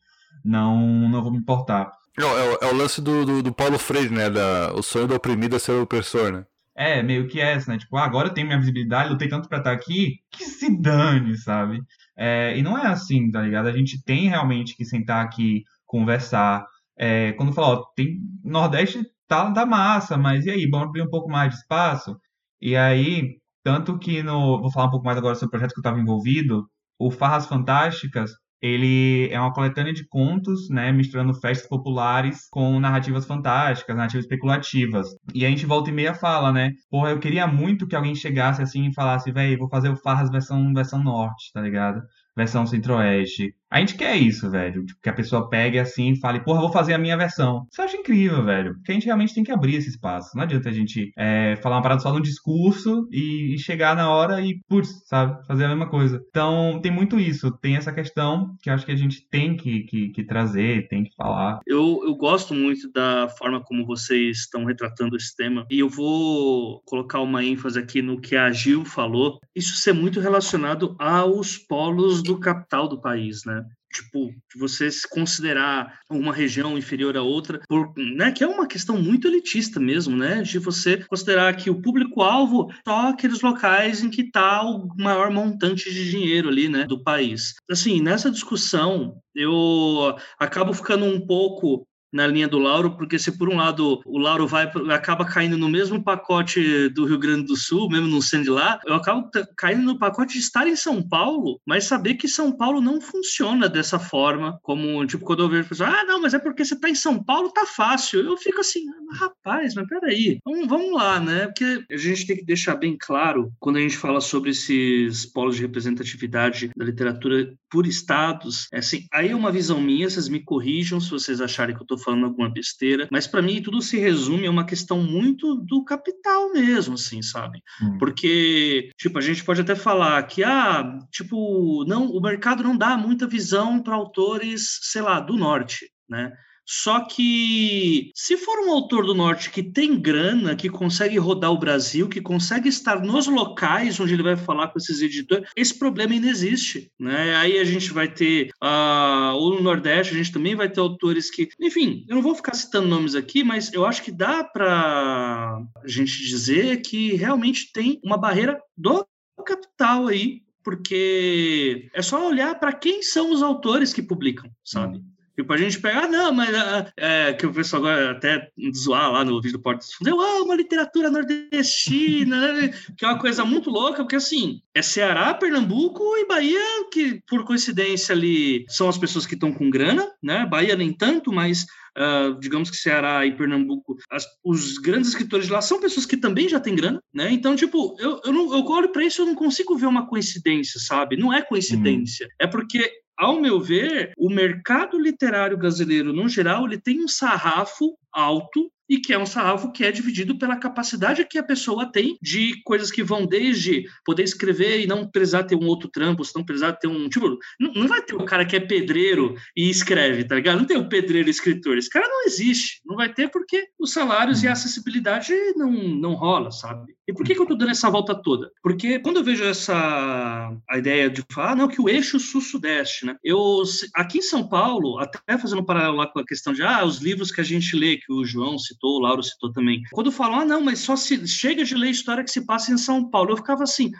[0.47, 1.91] não, não vou me importar.
[2.17, 4.29] É, é, é o lance do, do, do, Paulo Freire, né?
[4.29, 6.45] Da, o sonho do oprimido é ser o opressor, né?
[6.75, 7.77] É, meio que essa, né?
[7.77, 11.35] Tipo, ah, agora eu tenho minha visibilidade, lutei tanto pra estar aqui, que se dane,
[11.37, 11.81] sabe?
[12.15, 13.67] É, e não é assim, tá ligado?
[13.67, 16.65] A gente tem realmente que sentar aqui, conversar.
[16.97, 21.09] É, quando fala, ó, tem Nordeste tá da massa, mas e aí, vamos abrir um
[21.09, 22.17] pouco mais de espaço?
[22.61, 24.61] E aí, tanto que no.
[24.61, 26.67] Vou falar um pouco mais agora sobre o projeto que eu estava envolvido,
[26.99, 33.25] o Farras Fantásticas, ele é uma coletânea de contos, né, misturando festas populares com narrativas
[33.25, 35.07] fantásticas, narrativas especulativas.
[35.33, 38.61] E a gente volta e meia fala, né, porra, eu queria muito que alguém chegasse
[38.61, 42.01] assim e falasse, velho, vou fazer o Farras versão, versão norte, tá ligado?
[42.35, 43.53] Versão centro-oeste.
[43.69, 44.85] A gente quer isso, velho.
[44.85, 47.67] Tipo, que a pessoa pegue assim e fale, porra, vou fazer a minha versão.
[47.71, 48.75] Isso eu acho incrível, velho.
[48.75, 50.35] Porque a gente realmente tem que abrir esse espaço.
[50.35, 54.09] Não adianta a gente é, falar uma parada só no discurso e, e, chegar na
[54.09, 56.21] hora e, putz, sabe, fazer a mesma coisa.
[56.29, 57.51] Então, tem muito isso.
[57.51, 61.03] Tem essa questão que eu acho que a gente tem que, que, que trazer, tem
[61.03, 61.59] que falar.
[61.67, 65.65] Eu, eu gosto muito da forma como vocês estão retratando esse tema.
[65.69, 69.39] E eu vou colocar uma ênfase aqui no que a Gil falou.
[69.55, 73.56] Isso ser muito relacionado aos polos do capital do país, né?
[73.91, 78.67] Tipo, de você se considerar uma região inferior a outra, por, né, que é uma
[78.67, 84.09] questão muito elitista mesmo, né, de você considerar que o público-alvo só aqueles locais em
[84.09, 87.53] que está o maior montante de dinheiro ali, né, do país.
[87.69, 93.49] Assim, nessa discussão, eu acabo ficando um pouco na linha do Lauro, porque se por
[93.49, 97.89] um lado o Lauro vai acaba caindo no mesmo pacote do Rio Grande do Sul,
[97.89, 101.59] mesmo não sendo de lá, eu acabo caindo no pacote de estar em São Paulo,
[101.65, 105.93] mas saber que São Paulo não funciona dessa forma, como tipo quando eu vejo pessoas,
[105.93, 108.21] ah, não, mas é porque você está em São Paulo, tá fácil.
[108.21, 111.47] Eu fico assim, rapaz, mas peraí, vamos, vamos lá, né?
[111.47, 115.55] Porque a gente tem que deixar bem claro quando a gente fala sobre esses polos
[115.55, 120.39] de representatividade da literatura por estados, é assim, aí é uma visão minha, vocês me
[120.43, 123.97] corrijam se vocês acharem que eu estou falando alguma besteira, mas para mim tudo se
[123.97, 127.61] resume a uma questão muito do capital mesmo, assim, sabe?
[127.81, 127.97] Hum.
[127.97, 132.97] Porque, tipo, a gente pode até falar que, ah, tipo, não, o mercado não dá
[132.97, 136.31] muita visão para autores, sei lá, do norte, né?
[136.69, 141.57] Só que se for um autor do norte que tem grana, que consegue rodar o
[141.57, 146.11] Brasil, que consegue estar nos locais onde ele vai falar com esses editores, esse problema
[146.11, 147.37] ainda existe, né?
[147.37, 151.31] Aí a gente vai ter, uh, ou no Nordeste, a gente também vai ter autores
[151.31, 155.63] que, enfim, eu não vou ficar citando nomes aqui, mas eu acho que dá para
[155.81, 159.07] a gente dizer que realmente tem uma barreira do
[159.45, 165.01] capital aí, porque é só olhar para quem são os autores que publicam, sabe?
[165.37, 169.11] Tipo, a gente pega, ah, não, mas ah, é, que o pessoal agora até zoar
[169.11, 172.73] lá no vídeo do Porto dos Fundos, eu amo a literatura nordestina, né?
[172.97, 176.59] que é uma coisa muito louca, porque assim, é Ceará, Pernambuco e Bahia,
[176.91, 180.43] que por coincidência ali são as pessoas que estão com grana, né?
[180.43, 185.51] Bahia nem tanto, mas Uh, digamos que Ceará e Pernambuco, as, os grandes escritores de
[185.51, 187.31] lá são pessoas que também já têm grana, né?
[187.31, 190.79] Então, tipo, eu, eu, não, eu olho para isso eu não consigo ver uma coincidência,
[190.79, 191.17] sabe?
[191.17, 192.27] Não é coincidência.
[192.27, 192.31] Uhum.
[192.37, 197.97] É porque ao meu ver, o mercado literário brasileiro, no geral, ele tem um sarrafo
[198.17, 202.17] alto e que é um sarrafo que é dividido pela capacidade que a pessoa tem
[202.21, 206.35] de coisas que vão desde poder escrever e não precisar ter um outro trampo, se
[206.35, 207.09] não precisar ter um.
[207.09, 210.59] Tipo, não, não vai ter o um cara que é pedreiro e escreve, tá ligado?
[210.59, 211.77] Não tem o um pedreiro escritor.
[211.77, 212.81] Esse cara não existe.
[212.85, 216.95] Não vai ter porque os salários e a acessibilidade não, não rola, sabe?
[217.07, 218.51] E por que, que eu estou dando essa volta toda?
[218.61, 223.05] Porque quando eu vejo essa a ideia de falar, ah, não, que o eixo sul-sudeste,
[223.05, 223.15] né?
[223.23, 223.63] Eu,
[223.95, 226.99] aqui em São Paulo, até fazendo um paralelo lá com a questão de ah, os
[226.99, 229.81] livros que a gente lê, que o João citou, o Lauro citou também.
[229.91, 232.77] Quando falam, ah, não, mas só se chega de ler história que se passa em
[232.77, 233.91] São Paulo, eu ficava assim,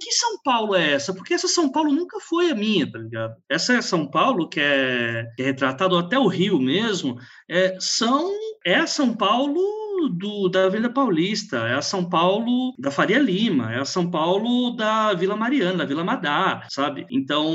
[0.00, 1.12] que São Paulo é essa?
[1.14, 3.34] Porque essa São Paulo nunca foi a minha, tá ligado?
[3.48, 7.18] Essa é São Paulo que é, que é retratado até o Rio mesmo,
[7.48, 8.32] é, são
[8.64, 9.60] é São Paulo
[10.08, 14.70] do, da Avenida Paulista, é a São Paulo da Faria Lima, é a São Paulo
[14.70, 17.06] da Vila Mariana, da Vila Madá, sabe?
[17.10, 17.52] Então,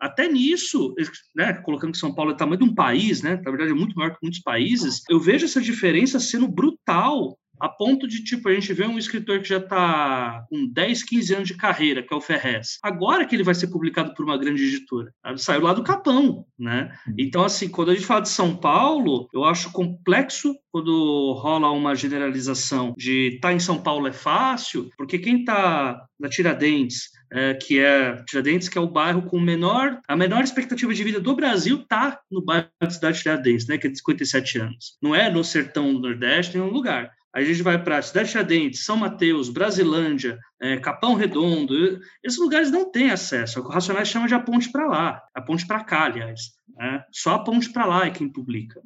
[0.00, 0.94] até nisso,
[1.34, 3.74] né, colocando que São Paulo é o tamanho de um país, né, na verdade é
[3.74, 8.48] muito maior que muitos países, eu vejo essa diferença sendo brutal a ponto de, tipo,
[8.48, 12.12] a gente vê um escritor que já está com 10, 15 anos de carreira, que
[12.12, 12.78] é o Ferrez.
[12.82, 15.12] Agora que ele vai ser publicado por uma grande editora.
[15.36, 16.92] Saiu lá do Capão, né?
[17.06, 17.14] Uhum.
[17.18, 21.94] Então, assim, quando a gente fala de São Paulo, eu acho complexo quando rola uma
[21.94, 27.54] generalização de estar tá em São Paulo é fácil, porque quem está na Tiradentes, é,
[27.54, 31.34] que é Tiradentes, que é o bairro com menor, a menor expectativa de vida do
[31.34, 34.98] Brasil, tá no bairro da cidade de Tiradentes, né, que é de 57 anos.
[35.02, 37.12] Não é no sertão do Nordeste, em nenhum lugar.
[37.34, 42.90] A gente vai para Cidade Tiradentes, São Mateus, Brasilândia, é, Capão Redondo, esses lugares não
[42.90, 43.60] têm acesso.
[43.60, 46.58] O Racionais chama de a ponte para lá, a ponte para cá, aliás.
[46.78, 47.02] Né?
[47.12, 48.80] Só a ponte para lá é quem publica.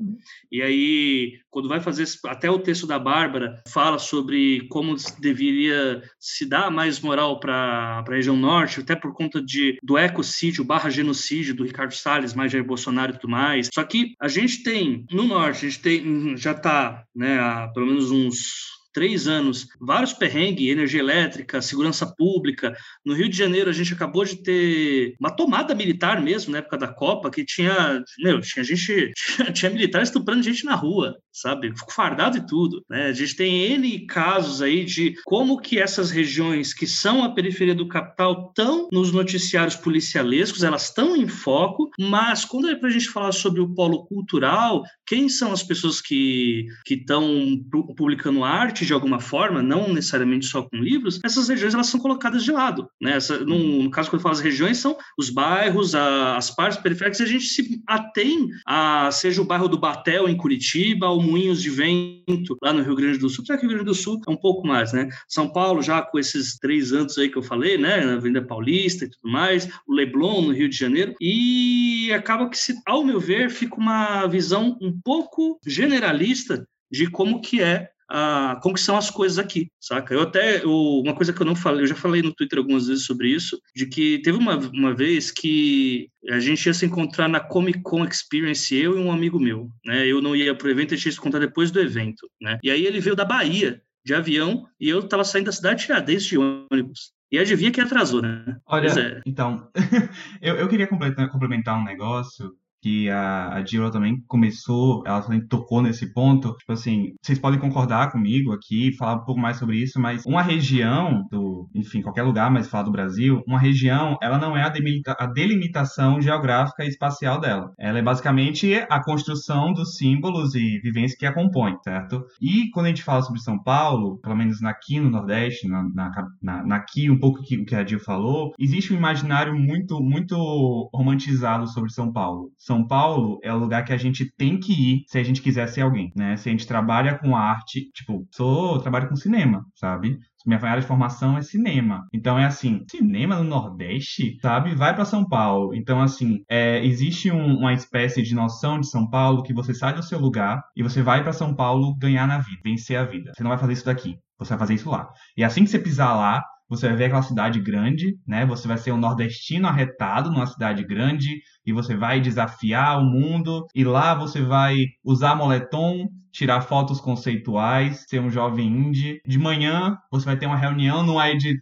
[0.50, 6.46] E aí, quando vai fazer, até o texto da Bárbara fala sobre como deveria se
[6.46, 11.54] dar mais moral para a região norte, até por conta de, do ecocídio barra genocídio
[11.54, 13.68] do Ricardo Salles, mais Jair Bolsonaro e tudo mais.
[13.72, 17.86] Só que a gente tem, no norte, a gente tem, já está né, há pelo
[17.86, 22.76] menos uns alguns três anos, vários perrengues, energia elétrica, segurança pública.
[23.04, 26.78] No Rio de Janeiro, a gente acabou de ter uma tomada militar mesmo, na época
[26.78, 31.72] da Copa, que tinha, meu, tinha gente, tinha, tinha militar estuprando gente na rua, sabe?
[31.90, 33.06] Fardado e tudo, né?
[33.06, 37.74] A gente tem N casos aí de como que essas regiões que são a periferia
[37.74, 42.92] do capital estão nos noticiários policialescos, elas estão em foco, mas quando é para a
[42.92, 47.58] gente falar sobre o polo cultural, quem são as pessoas que estão
[47.96, 52.44] publicando arte, de alguma forma, não necessariamente só com livros, essas regiões elas são colocadas
[52.44, 52.88] de lado.
[53.00, 53.16] Né?
[53.16, 56.78] Essa, no, no, caso, quando eu falo as regiões, são os bairros, a, as partes
[56.78, 61.22] periféricas, e a gente se atém a, seja o bairro do Batel, em Curitiba, ou
[61.22, 63.94] Moinhos de Vento, lá no Rio Grande do Sul, já que o Rio Grande do
[63.94, 65.08] Sul é um pouco mais, né?
[65.28, 68.04] São Paulo, já com esses três anos aí que eu falei, né?
[68.04, 72.58] Na Avenida Paulista e tudo mais, o Leblon, no Rio de Janeiro, e acaba que,
[72.58, 78.60] se, ao meu ver, fica uma visão um pouco generalista de como que é a,
[78.62, 80.12] como que são as coisas aqui, saca?
[80.12, 82.86] Eu até, eu, uma coisa que eu não falei, eu já falei no Twitter algumas
[82.86, 87.26] vezes sobre isso, de que teve uma, uma vez que a gente ia se encontrar
[87.26, 90.06] na Comic Con Experience, eu e um amigo meu, né?
[90.06, 92.58] Eu não ia pro evento, a gente ia se encontrar depois do evento, né?
[92.62, 95.86] E aí ele veio da Bahia, de avião, e eu estava saindo da cidade de
[95.86, 97.12] Tiradentes de ônibus.
[97.30, 98.44] E adivinha quem atrasou, né?
[98.66, 99.22] Olha, é.
[99.24, 99.70] então,
[100.42, 102.52] eu, eu queria complementar um negócio
[102.82, 106.54] que a, a também começou, ela também tocou nesse ponto.
[106.56, 110.42] Tipo assim, vocês podem concordar comigo aqui, falar um pouco mais sobre isso, mas uma
[110.42, 114.68] região do, enfim, qualquer lugar, mas falar do Brasil, uma região, ela não é a,
[114.68, 117.72] delimita, a delimitação geográfica e espacial dela.
[117.78, 122.24] Ela é basicamente a construção dos símbolos e vivências que a compõem, certo?
[122.40, 126.64] E quando a gente fala sobre São Paulo, pelo menos aqui no Nordeste, na, na,
[126.64, 130.90] na, aqui um pouco que, o que a Gil falou, existe um imaginário muito, muito
[130.92, 132.50] romantizado sobre São Paulo.
[132.58, 135.66] São Paulo é o lugar que a gente tem que ir se a gente quiser
[135.68, 136.36] ser alguém, né?
[136.36, 140.16] Se a gente trabalha com arte, tipo, sou, trabalho com cinema, sabe?
[140.46, 142.06] Minha área de formação é cinema.
[142.12, 144.74] Então é assim, cinema no Nordeste, sabe?
[144.74, 145.74] Vai para São Paulo.
[145.74, 149.94] Então, assim, é, existe um, uma espécie de noção de São Paulo que você sai
[149.94, 153.32] do seu lugar e você vai para São Paulo ganhar na vida, vencer a vida.
[153.34, 154.16] Você não vai fazer isso daqui.
[154.38, 155.08] Você vai fazer isso lá.
[155.36, 156.42] E assim que você pisar lá,
[156.72, 158.46] você vai ver aquela cidade grande, né?
[158.46, 161.28] Você vai ser um nordestino arretado numa cidade grande
[161.66, 168.06] e você vai desafiar o mundo e lá você vai usar moletom, tirar fotos conceituais,
[168.08, 169.20] ser um jovem indie.
[169.26, 171.60] De manhã você vai ter uma reunião no Edit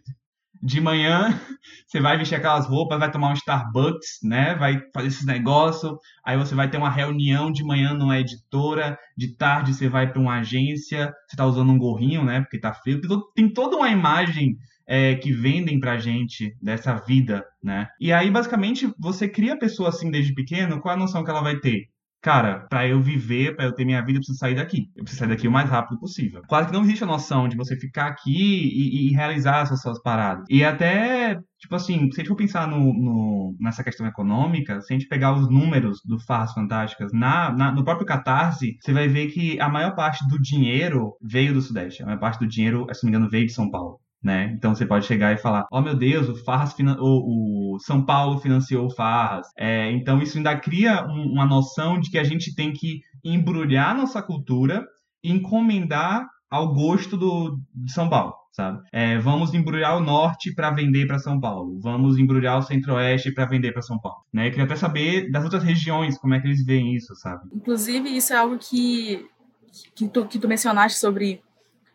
[0.63, 1.37] de manhã
[1.87, 4.55] você vai vestir aquelas roupas, vai tomar um Starbucks, né?
[4.55, 5.91] Vai fazer esses negócios.
[6.23, 10.21] Aí você vai ter uma reunião de manhã numa editora, de tarde você vai para
[10.21, 12.41] uma agência, você tá usando um gorrinho, né?
[12.41, 13.01] Porque tá frio.
[13.35, 14.55] Tem toda uma imagem
[14.87, 17.87] é, que vendem pra gente dessa vida, né?
[17.99, 21.41] E aí, basicamente, você cria a pessoa assim desde pequeno, qual a noção que ela
[21.41, 21.91] vai ter?
[22.21, 24.91] Cara, para eu viver, para eu ter minha vida, eu preciso sair daqui.
[24.95, 26.43] Eu preciso sair daqui o mais rápido possível.
[26.47, 29.99] Quase que não existe a noção de você ficar aqui e, e realizar essas suas
[30.03, 30.45] paradas.
[30.47, 34.93] E até, tipo assim, se a gente for pensar no, no, nessa questão econômica, se
[34.93, 39.07] a gente pegar os números do Farras Fantásticas na, na, no próprio Catarse, você vai
[39.07, 42.03] ver que a maior parte do dinheiro veio do Sudeste.
[42.03, 44.51] A maior parte do dinheiro, se não me engano, veio de São Paulo né?
[44.55, 48.39] Então você pode chegar e falar, oh meu Deus, o Farras, o, o São Paulo
[48.39, 49.47] financiou o Farras.
[49.57, 53.95] É, então isso ainda cria um, uma noção de que a gente tem que embrulhar
[53.95, 54.85] nossa cultura
[55.23, 58.33] e encomendar ao gosto do, de São Paulo.
[58.51, 58.81] Sabe?
[58.91, 61.79] É, vamos embrulhar o norte para vender para São Paulo.
[61.81, 64.25] Vamos embrulhar o centro-oeste para vender para São Paulo.
[64.31, 64.47] Né?
[64.47, 67.43] Eu queria até saber das outras regiões como é que eles veem isso, sabe?
[67.53, 69.25] Inclusive isso é algo que
[69.95, 71.41] que tu, que tu mencionaste sobre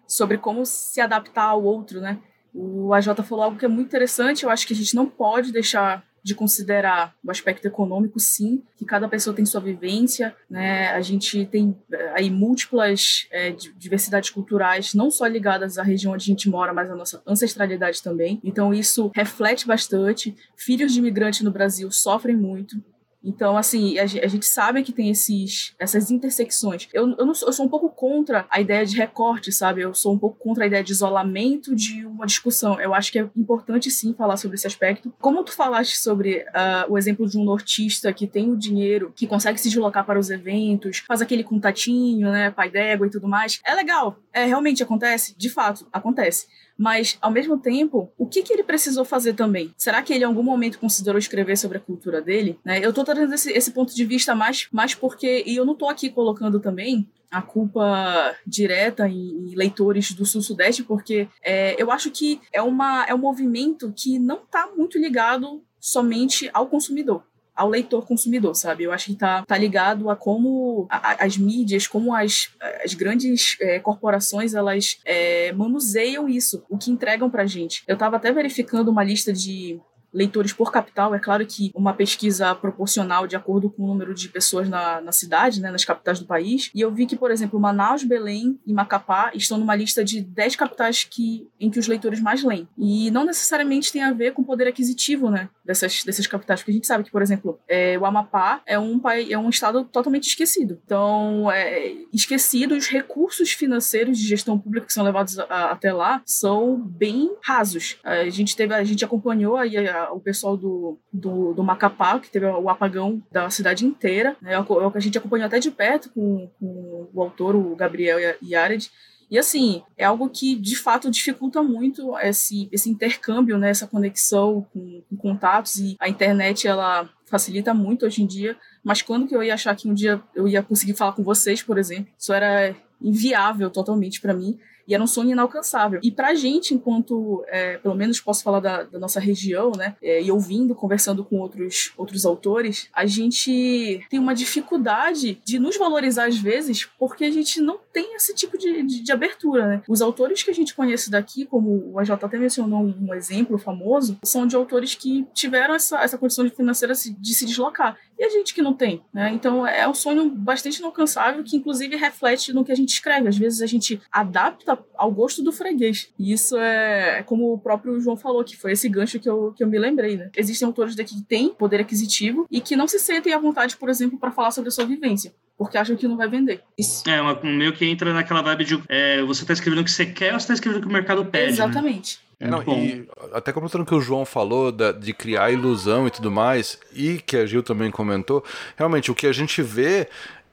[0.06, 2.18] sobre como se adaptar ao outro, né?
[2.54, 5.52] O AJ falou algo que é muito interessante, eu acho que a gente não pode
[5.52, 10.88] deixar de considerar o aspecto econômico, sim, que cada pessoa tem sua vivência, né?
[10.88, 16.24] A gente tem eh, aí múltiplas é, diversidades culturais, não só ligadas à região onde
[16.24, 18.40] a gente mora, mas à nossa ancestralidade também.
[18.42, 20.34] Então isso reflete bastante.
[20.56, 22.82] Filhos de imigrantes no Brasil sofrem muito,
[23.26, 26.88] Então, assim, a, gente sabe que tem esses, essas intersecções.
[26.92, 29.80] Eu, eu, não, eu sou um pouco contra a ideia de recorte, sabe?
[29.80, 32.80] Eu sou um pouco contra a ideia de isolamento de uma discussão.
[32.80, 35.12] Eu acho que é importante, sim, falar sobre esse aspecto.
[35.20, 39.26] Como tu falaste sobre uh, o exemplo de um nortista que tem o dinheiro, que
[39.26, 43.60] consegue se deslocar para os eventos, faz aquele contatinho, né, pai d'égua e tudo mais,
[43.66, 44.20] é legal.
[44.32, 45.34] É, realmente acontece?
[45.36, 46.46] De fato, acontece.
[46.78, 49.72] Mas, ao mesmo tempo, o que, que ele precisou fazer também?
[49.76, 52.58] Será que ele em algum momento considerou escrever sobre a cultura dele?
[52.64, 52.80] Né?
[52.84, 55.88] Eu tô trazendo esse, esse ponto de vista mais, mais porque, e eu não tô
[55.88, 62.10] aqui colocando também a culpa direta em, em leitores do Sul-Sudeste, porque é, eu acho
[62.10, 67.22] que é, uma, é um movimento que não está muito ligado somente ao consumidor
[67.56, 68.84] ao leitor consumidor, sabe?
[68.84, 72.50] Eu acho que tá, tá ligado a como a, as mídias, como as,
[72.84, 77.82] as grandes é, corporações, elas é, manuseiam isso, o que entregam pra gente.
[77.88, 79.80] Eu tava até verificando uma lista de
[80.16, 81.14] leitores por capital.
[81.14, 85.12] É claro que uma pesquisa proporcional de acordo com o número de pessoas na, na
[85.12, 86.70] cidade, né, nas capitais do país.
[86.74, 90.56] E eu vi que, por exemplo, Manaus, Belém e Macapá estão numa lista de 10
[90.56, 92.66] capitais que, em que os leitores mais leem.
[92.78, 96.70] E não necessariamente tem a ver com o poder aquisitivo né, dessas, dessas capitais, porque
[96.70, 100.28] a gente sabe que, por exemplo, é, o Amapá é um, é um estado totalmente
[100.28, 100.80] esquecido.
[100.84, 106.22] Então, é, esquecido, os recursos financeiros de gestão pública que são levados a, até lá
[106.24, 107.98] são bem rasos.
[108.02, 109.76] A gente teve, a gente acompanhou aí
[110.12, 114.36] o pessoal do, do, do, Macapá, que teve o apagão da cidade inteira.
[114.40, 114.54] Né?
[114.54, 118.90] A gente acompanhou até de perto com, com o autor, o Gabriel Yared.
[119.30, 124.66] E assim, é algo que de fato dificulta muito esse, esse intercâmbio, né, essa conexão
[124.72, 129.34] com, com contatos e a internet ela facilita muito hoje em dia, mas quando que
[129.34, 132.12] eu ia achar que um dia eu ia conseguir falar com vocês, por exemplo?
[132.16, 136.00] Isso era inviável totalmente para mim e era um sonho inalcançável.
[136.02, 140.22] E pra gente, enquanto, é, pelo menos posso falar da, da nossa região, né, é,
[140.22, 146.26] e ouvindo, conversando com outros, outros autores, a gente tem uma dificuldade de nos valorizar
[146.26, 149.82] às vezes porque a gente não tem esse tipo de, de, de abertura, né?
[149.88, 153.58] Os autores que a gente conhece daqui, como o AJ até mencionou um, um exemplo
[153.58, 157.96] famoso, são de autores que tiveram essa, essa condição financeira de se deslocar.
[158.18, 159.30] E a gente que não tem, né?
[159.32, 163.28] Então é um sonho bastante inalcançável que inclusive reflete no que a gente escreve.
[163.28, 166.12] Às vezes a gente adapta ao gosto do freguês.
[166.18, 169.52] E isso é, é, como o próprio João falou, que foi esse gancho que eu,
[169.52, 170.30] que eu me lembrei, né?
[170.36, 173.88] Existem autores daqui que têm poder aquisitivo e que não se sentem à vontade, por
[173.88, 176.62] exemplo, para falar sobre a sua vivência porque acham que não vai vender.
[176.76, 177.08] Isso.
[177.08, 180.06] É, uma, meio que entra naquela vibe de é, você está escrevendo o que você
[180.06, 181.46] quer ou você está escrevendo o que o mercado pede.
[181.46, 181.52] Né?
[181.52, 182.20] Exatamente.
[182.38, 182.48] Né?
[182.50, 186.30] Não, e até completando o que o João falou da, de criar ilusão e tudo
[186.30, 188.44] mais, e que a Gil também comentou,
[188.76, 190.06] realmente o que a gente vê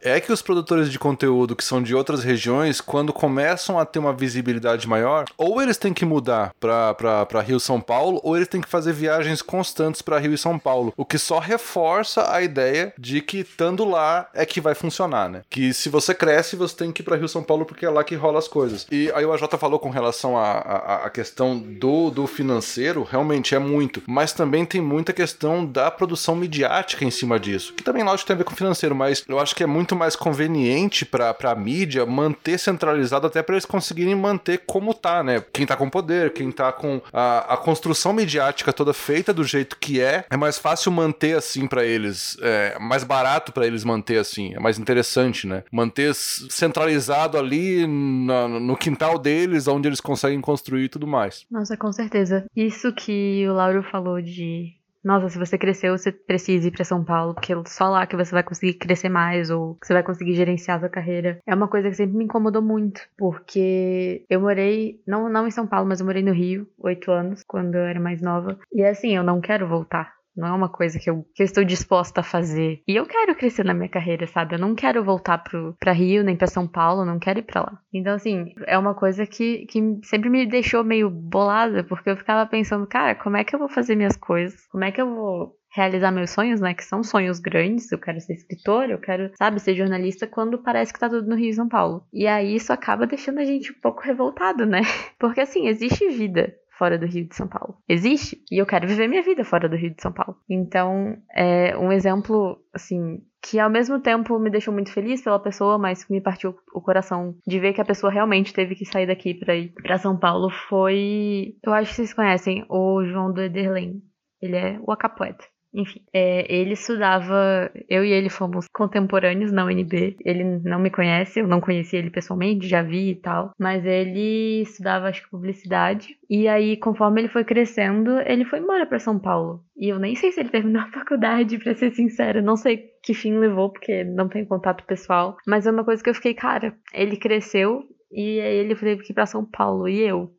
[0.04, 3.99] é que os produtores de conteúdo que são de outras regiões, quando começam a ter
[3.99, 8.62] uma visibilidade maior, ou eles têm que mudar para Rio São Paulo, ou eles têm
[8.62, 12.93] que fazer viagens constantes para Rio e São Paulo, o que só reforça a ideia
[12.97, 15.41] de que estando lá é que vai funcionar, né?
[15.49, 18.04] Que se você cresce, você tem que ir para Rio São Paulo porque é lá
[18.04, 18.86] que rola as coisas.
[18.91, 24.01] E aí o AJ falou com relação à questão do, do financeiro, realmente é muito,
[24.06, 28.34] mas também tem muita questão da produção midiática em cima disso, que também lógico tem
[28.34, 31.56] a ver com financeiro, mas eu acho que é muito muito mais conveniente para a
[31.56, 35.44] mídia manter centralizado até para eles conseguirem manter como tá, né?
[35.54, 39.78] Quem tá com poder, quem tá com a, a construção midiática toda feita do jeito
[39.80, 44.18] que é, é mais fácil manter assim para eles, é mais barato para eles manter
[44.18, 45.64] assim, é mais interessante, né?
[45.72, 51.46] Manter centralizado ali no, no quintal deles, onde eles conseguem construir e tudo mais.
[51.52, 52.46] Nossa, com certeza.
[52.56, 54.74] Isso que o Lauro falou de
[55.04, 58.32] nossa, se você cresceu, você precisa ir para São Paulo, porque só lá que você
[58.32, 61.39] vai conseguir crescer mais ou que você vai conseguir gerenciar sua carreira.
[61.45, 65.68] É uma coisa que sempre me incomodou muito, porque eu morei, não, não em São
[65.68, 68.58] Paulo, mas eu morei no Rio, oito anos, quando eu era mais nova.
[68.72, 70.14] E é assim, eu não quero voltar.
[70.36, 72.81] Não é uma coisa que eu, que eu estou disposta a fazer.
[72.88, 74.55] E eu quero crescer na minha carreira, sabe?
[74.55, 77.61] Eu não quero voltar pro, pra Rio, nem pra São Paulo, não quero ir pra
[77.61, 77.79] lá.
[77.93, 82.49] Então, assim, é uma coisa que, que sempre me deixou meio bolada, porque eu ficava
[82.49, 84.65] pensando, cara, como é que eu vou fazer minhas coisas?
[84.67, 86.73] Como é que eu vou realizar meus sonhos, né?
[86.73, 87.91] Que são sonhos grandes.
[87.91, 91.36] Eu quero ser escritor, eu quero, sabe, ser jornalista quando parece que tá tudo no
[91.36, 92.05] Rio e São Paulo.
[92.13, 94.81] E aí isso acaba deixando a gente um pouco revoltado, né?
[95.19, 97.78] Porque assim, existe vida fora do Rio de São Paulo.
[97.88, 100.38] Existe e eu quero viver minha vida fora do Rio de São Paulo.
[100.49, 105.78] Então, é um exemplo, assim, que ao mesmo tempo me deixou muito feliz pela pessoa,
[105.78, 109.34] mas me partiu o coração de ver que a pessoa realmente teve que sair daqui
[109.34, 114.01] para ir para São Paulo foi, eu acho que vocês conhecem o João do Ederlen.
[114.41, 115.45] Ele é o acapoeta.
[115.74, 117.71] Enfim, é, ele estudava.
[117.89, 120.17] Eu e ele fomos contemporâneos na UNB.
[120.24, 123.51] Ele não me conhece, eu não conheci ele pessoalmente, já vi e tal.
[123.59, 126.17] Mas ele estudava, acho que, publicidade.
[126.30, 129.63] E aí, conforme ele foi crescendo, ele foi embora para São Paulo.
[129.76, 132.41] E eu nem sei se ele terminou a faculdade, pra ser sincera.
[132.41, 135.38] Não sei que fim levou, porque não tem contato pessoal.
[135.47, 139.11] Mas é uma coisa que eu fiquei, cara, ele cresceu e aí ele teve que
[139.11, 139.89] ir pra São Paulo.
[139.89, 140.32] E eu?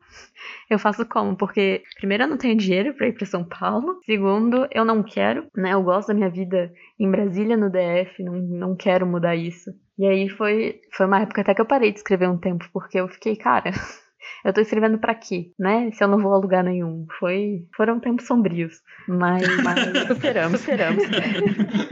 [0.68, 1.36] Eu faço como?
[1.36, 4.00] Porque, primeiro, eu não tenho dinheiro para ir para São Paulo.
[4.04, 5.72] Segundo, eu não quero, né?
[5.72, 9.70] Eu gosto da minha vida em Brasília, no DF, não, não quero mudar isso.
[9.98, 12.98] E aí foi, foi uma época até que eu parei de escrever um tempo, porque
[12.98, 13.70] eu fiquei, cara,
[14.44, 15.90] eu tô escrevendo para quê, né?
[15.92, 17.06] Se eu não vou a lugar nenhum.
[17.18, 21.04] Foi, foram tempos sombrios, mas, mas superamos, superamos.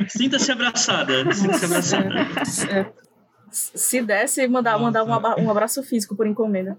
[0.09, 2.09] Sinta-se abraçada, sinta-se abraçada.
[2.70, 2.93] É, é.
[3.53, 6.78] Se desse, mandar, mandar um abraço físico por encomenda.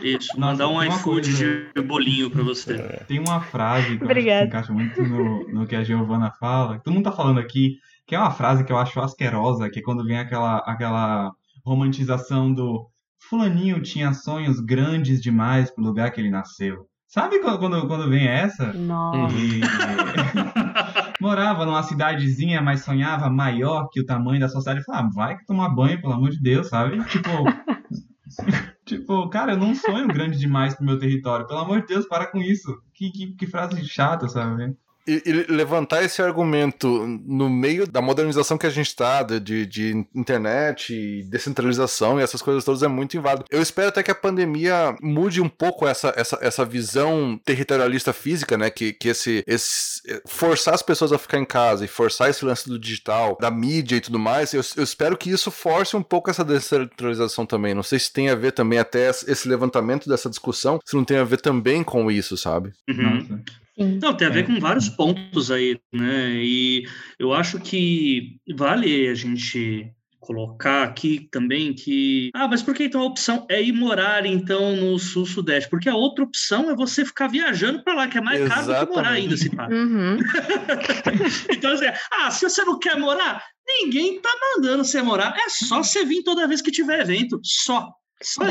[0.00, 1.36] Isso, mandar um iFood
[1.74, 2.74] de bolinho pra você.
[2.74, 3.04] É.
[3.04, 4.38] Tem uma frase que eu Obrigada.
[4.38, 7.38] acho que encaixa muito no, no que a Giovana fala, que todo mundo tá falando
[7.38, 11.32] aqui, que é uma frase que eu acho asquerosa, que é quando vem aquela, aquela
[11.64, 12.88] romantização do
[13.18, 16.88] fulaninho tinha sonhos grandes demais pro lugar que ele nasceu.
[17.08, 18.72] Sabe quando, quando, quando vem essa?
[18.72, 19.34] Nossa.
[19.34, 19.60] E...
[21.20, 24.84] Morava numa cidadezinha, mas sonhava maior que o tamanho da sociedade.
[24.84, 27.02] Falava, ah, vai tomar banho, pelo amor de Deus, sabe?
[27.06, 27.30] Tipo,
[28.84, 31.46] Tipo, cara, eu não sonho grande demais pro meu território.
[31.46, 32.74] Pelo amor de Deus, para com isso.
[32.94, 34.74] Que, que, que frase chata, sabe?
[35.08, 40.06] E, e, levantar esse argumento no meio da modernização que a gente está, de, de
[40.14, 43.46] internet, e descentralização e essas coisas todas é muito inválido.
[43.50, 48.58] Eu espero até que a pandemia mude um pouco essa, essa, essa visão territorialista física,
[48.58, 48.68] né?
[48.68, 50.02] Que, que esse, esse.
[50.26, 53.96] forçar as pessoas a ficar em casa e forçar esse lance do digital, da mídia
[53.96, 54.52] e tudo mais.
[54.52, 57.74] Eu, eu espero que isso force um pouco essa descentralização também.
[57.74, 61.16] Não sei se tem a ver também até esse levantamento dessa discussão, se não tem
[61.16, 62.72] a ver também com isso, sabe?
[62.88, 63.42] Uhum.
[63.78, 64.42] Não, tem a ver é.
[64.42, 66.34] com vários pontos aí, né?
[66.36, 66.84] E
[67.18, 73.00] eu acho que vale a gente colocar aqui também que ah, mas por que então
[73.00, 75.70] a opção é ir morar então no sul sudeste?
[75.70, 78.66] Porque a outra opção é você ficar viajando para lá, que é mais Exatamente.
[78.66, 79.68] caro do que morar ainda, se pá.
[79.68, 80.18] Uhum.
[81.50, 85.82] então assim, ah, se você não quer morar, ninguém tá mandando você morar, é só
[85.82, 87.88] você vir toda vez que tiver evento, só.
[88.22, 88.42] Só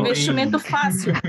[0.00, 1.12] Investimento fácil.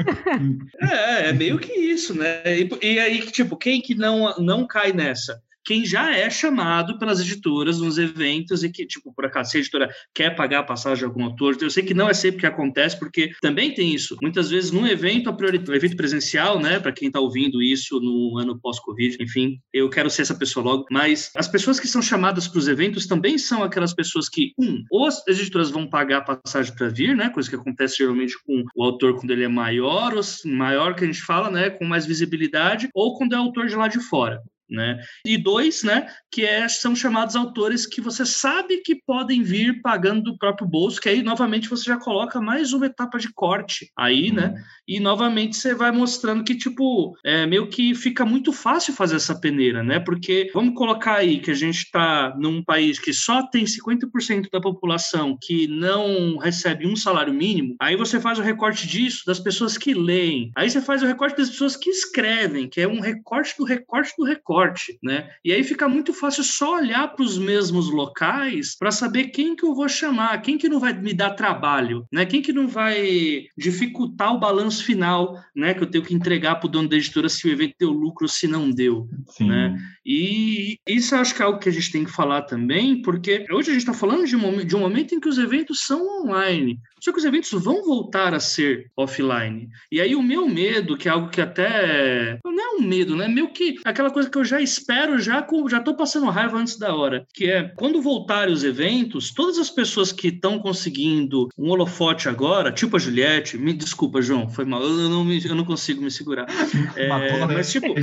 [0.82, 2.42] É, é meio que isso, né?
[2.46, 5.42] E, e, aí, tipo, quem que não, não cai nessa?
[5.66, 9.60] Quem já é chamado pelas editoras nos eventos e que, tipo, por acaso, se a
[9.60, 12.46] editora quer pagar a passagem de algum autor, eu sei que não é sempre que
[12.46, 14.16] acontece, porque também tem isso.
[14.22, 18.38] Muitas vezes, num evento, a prioridade, evento presencial, né, para quem está ouvindo isso no
[18.38, 22.48] ano pós-Covid, enfim, eu quero ser essa pessoa logo, mas as pessoas que são chamadas
[22.48, 26.38] para os eventos também são aquelas pessoas que, um, ou as editoras vão pagar a
[26.38, 30.14] passagem para vir, né, coisa que acontece geralmente com o autor quando ele é maior,
[30.16, 33.76] ou maior que a gente fala, né, com mais visibilidade, ou quando é autor de
[33.76, 35.00] lá de fora né?
[35.26, 40.24] E dois, né, que é, são chamados autores que você sabe que podem vir pagando
[40.24, 44.32] do próprio bolso, que aí novamente você já coloca mais uma etapa de corte aí,
[44.32, 44.48] né?
[44.48, 44.54] uhum.
[44.54, 44.64] né?
[44.88, 49.40] E novamente você vai mostrando que tipo, é meio que fica muito fácil fazer essa
[49.40, 50.00] peneira, né?
[50.00, 54.60] Porque vamos colocar aí que a gente está num país que só tem 50% da
[54.60, 59.78] população que não recebe um salário mínimo, aí você faz o recorte disso das pessoas
[59.78, 60.52] que leem.
[60.56, 64.14] Aí você faz o recorte das pessoas que escrevem, que é um recorte do recorte
[64.18, 65.30] do recorte forte, né?
[65.44, 69.66] E aí fica muito fácil só olhar para os mesmos locais para saber quem que
[69.66, 72.26] eu vou chamar, quem que não vai me dar trabalho, né?
[72.26, 75.74] Quem que não vai dificultar o balanço final, né?
[75.74, 78.26] Que eu tenho que entregar para o dono da editora se o evento deu lucro
[78.26, 79.48] ou se não deu, Sim.
[79.48, 79.78] né?
[80.06, 83.70] E isso acho que é algo que a gente tem que falar também, porque hoje
[83.70, 86.80] a gente está falando de um, de um momento em que os eventos são online.
[87.00, 89.70] Só que os eventos vão voltar a ser offline.
[89.92, 92.40] E aí o meu medo, que é algo que até.
[92.44, 93.28] Não é um medo, né?
[93.28, 96.94] Meio que aquela coisa que eu já espero, já, já tô passando raiva antes da
[96.96, 97.26] hora.
[97.34, 102.72] Que é quando voltarem os eventos, todas as pessoas que estão conseguindo um holofote agora,
[102.72, 106.12] tipo a Juliette, me desculpa, João, foi mal, eu não, me, eu não consigo me
[106.12, 106.48] segurar.
[106.96, 107.94] É, mas, tipo.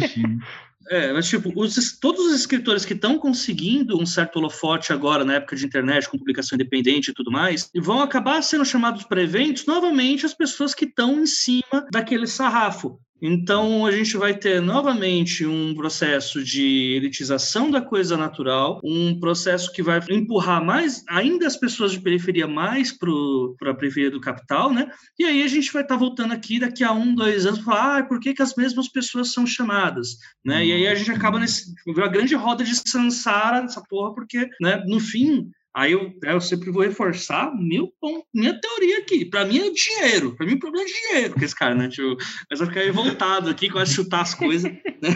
[0.89, 5.35] É, mas tipo, os, todos os escritores que estão conseguindo um certo holofote agora, na
[5.35, 9.67] época de internet, com publicação independente e tudo mais, vão acabar sendo chamados para eventos
[9.67, 13.01] novamente as pessoas que estão em cima daquele sarrafo.
[13.21, 19.73] Então, a gente vai ter novamente um processo de elitização da coisa natural, um processo
[19.73, 24.73] que vai empurrar mais ainda as pessoas de periferia mais para a periferia do capital,
[24.73, 24.91] né?
[25.19, 27.99] E aí a gente vai estar tá voltando aqui daqui a um, dois anos falar,
[27.99, 30.65] ah, por que, que as mesmas pessoas são chamadas, né?
[30.67, 34.83] E aí a gente acaba nesse, uma grande roda de sansara, essa porra, porque, né,
[34.87, 37.93] no fim, Aí eu, eu sempre vou reforçar meu,
[38.33, 39.27] minha teoria aqui.
[39.27, 40.35] Para mim é dinheiro.
[40.35, 41.91] Para mim o problema é dinheiro com esse cara, né?
[41.91, 42.17] Tipo,
[42.51, 44.73] mas eu ficar revoltado aqui, quase chutar as coisas.
[44.97, 45.11] Né?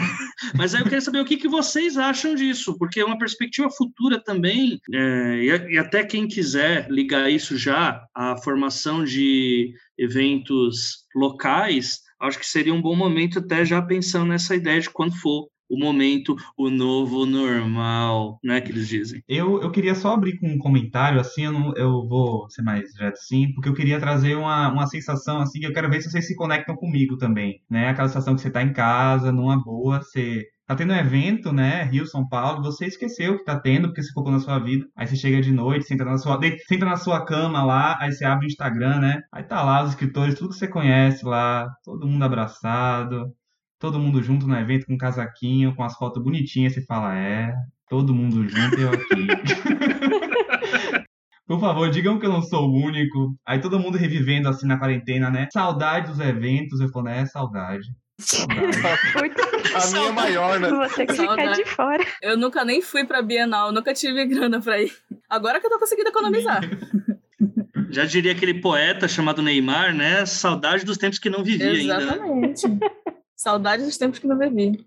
[0.55, 3.67] Mas aí eu queria saber o que, que vocês acham disso, porque é uma perspectiva
[3.67, 11.07] futura também, é, e, e até quem quiser ligar isso já à formação de eventos
[11.15, 15.49] locais, acho que seria um bom momento até já pensando nessa ideia de quando for
[15.71, 19.23] o momento, o novo normal, né, que eles dizem.
[19.27, 22.91] Eu, eu queria só abrir com um comentário, assim, eu, não, eu vou ser mais
[22.91, 26.11] direto sim, porque eu queria trazer uma, uma sensação, assim, que eu quero ver se
[26.11, 30.01] vocês se conectam comigo também, né, aquela sensação que você tá em casa, numa boa,
[30.01, 34.03] você tá tendo um evento, né, Rio, São Paulo, você esqueceu que tá tendo, porque
[34.03, 36.97] você focou na sua vida, aí você chega de noite, senta na sua, senta na
[36.97, 40.49] sua cama lá, aí você abre o Instagram, né, aí tá lá os escritores, tudo
[40.49, 43.33] que você conhece lá, todo mundo abraçado,
[43.81, 47.51] todo mundo junto no evento com um casaquinho, com as fotos bonitinhas, você fala, é,
[47.89, 49.05] todo mundo junto e eu aqui.
[51.47, 53.35] Por favor, digam que eu não sou o único.
[53.45, 55.49] Aí todo mundo revivendo assim na quarentena, né?
[55.51, 56.79] Saudade dos eventos.
[56.79, 57.25] Eu falo, né?
[57.25, 57.87] Saudade.
[58.17, 58.77] Saudade.
[59.75, 60.69] a minha é maior, né?
[60.69, 62.05] Você que fica de fora.
[62.21, 64.93] Eu nunca nem fui pra Bienal, nunca tive grana pra ir.
[65.29, 66.61] Agora que eu tô conseguindo economizar.
[67.89, 70.25] Já diria aquele poeta chamado Neymar, né?
[70.25, 72.65] Saudade dos tempos que não vivia Exatamente.
[72.65, 72.85] ainda.
[72.85, 73.10] Exatamente.
[73.41, 74.85] Saudade dos tempos que não bebi.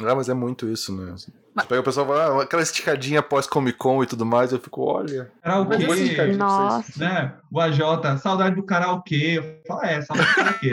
[0.00, 1.12] Ah, mas é muito isso, né?
[1.12, 1.22] Mas...
[1.22, 5.32] Você pega o pessoal ah, aquela esticadinha pós-Comic Con e tudo mais, eu fico, olha.
[5.42, 6.26] Karaokê.
[6.36, 7.00] Nossa.
[7.02, 7.32] Né?
[7.50, 7.78] O AJ,
[8.20, 9.38] saudade do karaokê.
[9.38, 10.70] Eu falo, é, saudade do karaokê.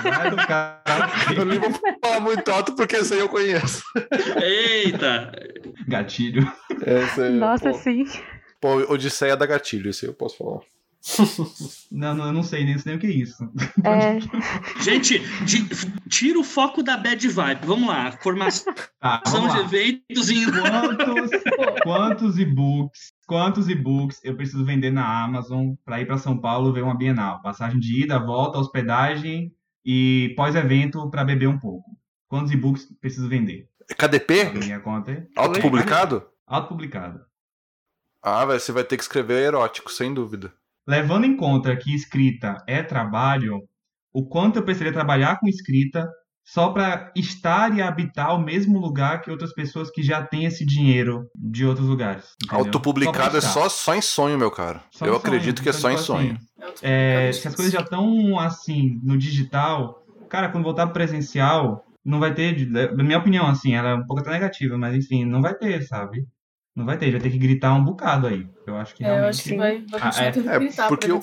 [0.00, 1.40] saudade do karaokê.
[1.40, 1.72] Eu nem vou
[2.04, 3.82] falar muito alto porque esse aí eu conheço.
[4.40, 5.32] Eita!
[5.88, 6.52] Gatilho.
[6.86, 8.04] Esse, Nossa, pô, sim.
[8.60, 10.60] Pô, Odisseia da Gatilho, esse aí eu posso falar.
[11.90, 13.42] Não, não, eu não sei nem, nem o que é isso.
[13.84, 14.20] É.
[14.82, 15.66] Gente, de,
[16.08, 17.66] tira o foco da bad vibe.
[17.66, 18.12] Vamos lá.
[18.12, 20.44] Formação tá, vamos de eventos em.
[20.50, 21.30] Quantos,
[21.82, 23.12] quantos e-books?
[23.26, 27.40] Quantos e-books eu preciso vender na Amazon para ir para São Paulo ver uma Bienal?
[27.40, 31.90] Passagem de ida, volta, hospedagem e pós-evento para beber um pouco.
[32.28, 33.68] Quantos e-books preciso vender?
[33.96, 34.50] KDP?
[34.50, 35.26] Minha conta.
[35.34, 36.26] Autopublicado?
[36.46, 37.24] Autopublicado.
[38.22, 40.52] Ah, velho, você vai ter que escrever erótico, sem dúvida.
[40.90, 43.60] Levando em conta que escrita é trabalho,
[44.12, 46.04] o quanto eu precisaria trabalhar com escrita
[46.44, 50.66] só para estar e habitar o mesmo lugar que outras pessoas que já têm esse
[50.66, 52.34] dinheiro de outros lugares.
[52.42, 52.64] Entendeu?
[52.64, 54.82] Autopublicado é só, só em sonho, meu cara.
[54.90, 56.38] Só eu acredito sonho, que é só em tipo sonho.
[56.60, 61.84] Assim, é, se as coisas já estão assim no digital, cara, quando voltar pro presencial,
[62.04, 65.24] não vai ter, na minha opinião, assim, ela é um pouco até negativa, mas enfim,
[65.24, 66.26] não vai ter, sabe?
[66.74, 68.46] Não vai ter, vai ter que gritar um bocado aí.
[68.66, 69.22] Eu acho que realmente...
[69.22, 70.28] É, eu acho que vai, vai ah, é.
[70.28, 71.20] é, gritar porque o,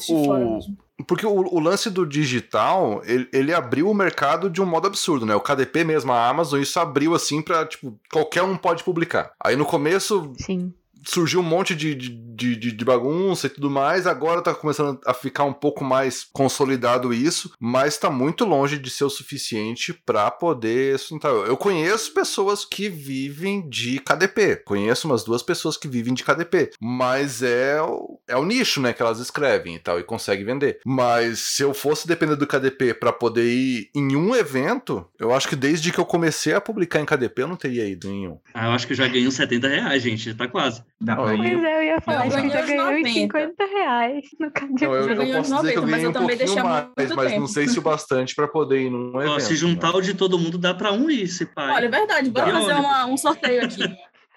[1.08, 5.26] porque o, o, lance do digital, ele, ele, abriu o mercado de um modo absurdo,
[5.26, 5.34] né?
[5.36, 9.32] O KDP mesmo, a Amazon, isso abriu assim pra, tipo, qualquer um pode publicar.
[9.41, 10.74] Aí no começo, Sim
[11.08, 12.10] surgiu um monte de, de,
[12.55, 14.05] de, de, bagunça e tudo mais.
[14.05, 18.89] Agora tá começando a ficar um pouco mais consolidado isso, mas tá muito longe de
[18.89, 21.32] ser o suficiente para poder sustentar.
[21.32, 24.64] Eu conheço pessoas que vivem de KDP.
[24.66, 26.72] Conheço umas duas pessoas que vivem de KDP.
[26.80, 30.80] Mas é o, é o nicho, né, que elas escrevem e tal, e conseguem vender.
[30.86, 35.47] Mas se eu fosse depender do KDP para poder ir em um evento, eu acho
[35.47, 38.38] que desde que eu comecei a publicar em KDP, eu não teria ido em um.
[38.53, 40.34] Ah, eu acho que já ganhei uns 70 reais, gente.
[40.34, 40.84] Tá quase.
[41.00, 41.38] Dá pra ir.
[41.38, 44.52] Pois é, eu ia falar, acho que já ganhou uns 50 reais no.
[44.82, 47.39] Não, eu, eu, posso 90, dizer que eu ganhei um pouquinho mais, mas tempo.
[47.39, 49.36] não sei se o bastante para poder ir num evento.
[49.36, 50.00] Ó, se juntar né?
[50.00, 51.76] o de todo mundo, dá para um ir, se pai.
[51.76, 53.84] Olha, é verdade, bora fazer uma, um sorteio aqui.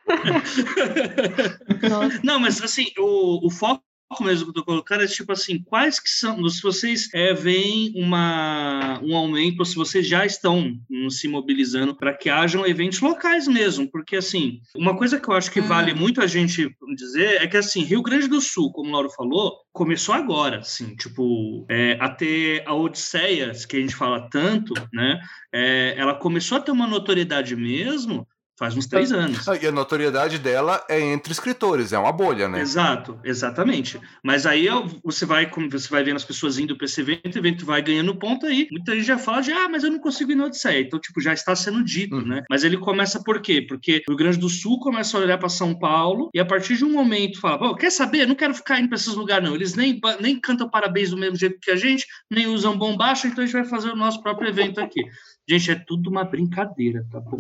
[2.23, 3.83] não, mas assim, o, o foco
[4.21, 7.93] mesmo que eu tô colocando é tipo assim, quais que são, se vocês é, veem
[7.95, 13.01] uma, um aumento, ou se vocês já estão um, se mobilizando para que hajam eventos
[13.01, 15.67] locais mesmo, porque assim, uma coisa que eu acho que hum.
[15.67, 19.11] vale muito a gente dizer é que assim, Rio Grande do Sul, como o Lauro
[19.11, 24.75] falou, começou agora, assim, tipo, é, a ter a Odisseia, que a gente fala tanto,
[24.93, 25.21] né,
[25.53, 28.27] é, ela começou a ter uma notoriedade mesmo
[28.61, 29.47] Faz uns três anos.
[29.63, 32.61] E a notoriedade dela é entre escritores, é uma bolha, né?
[32.61, 33.99] Exato, exatamente.
[34.23, 34.69] Mas aí
[35.03, 37.81] você vai, como você vai vendo as pessoas indo para esse evento, o evento vai
[37.81, 38.69] ganhando ponto aí.
[38.71, 40.83] Muita gente já fala de, ah, mas eu não consigo ir no Odisseia.
[40.83, 42.27] Então, tipo, já está sendo dito, uhum.
[42.27, 42.43] né?
[42.51, 43.65] Mas ele começa por quê?
[43.67, 46.77] Porque o Rio Grande do Sul começa a olhar para São Paulo e a partir
[46.77, 48.27] de um momento fala, pô, quer saber?
[48.27, 49.55] não quero ficar indo para esses lugares, não.
[49.55, 53.43] Eles nem, nem cantam parabéns do mesmo jeito que a gente, nem usam bombacha, então
[53.43, 55.03] a gente vai fazer o nosso próprio evento aqui.
[55.49, 57.37] Gente, é tudo uma brincadeira, tá bom?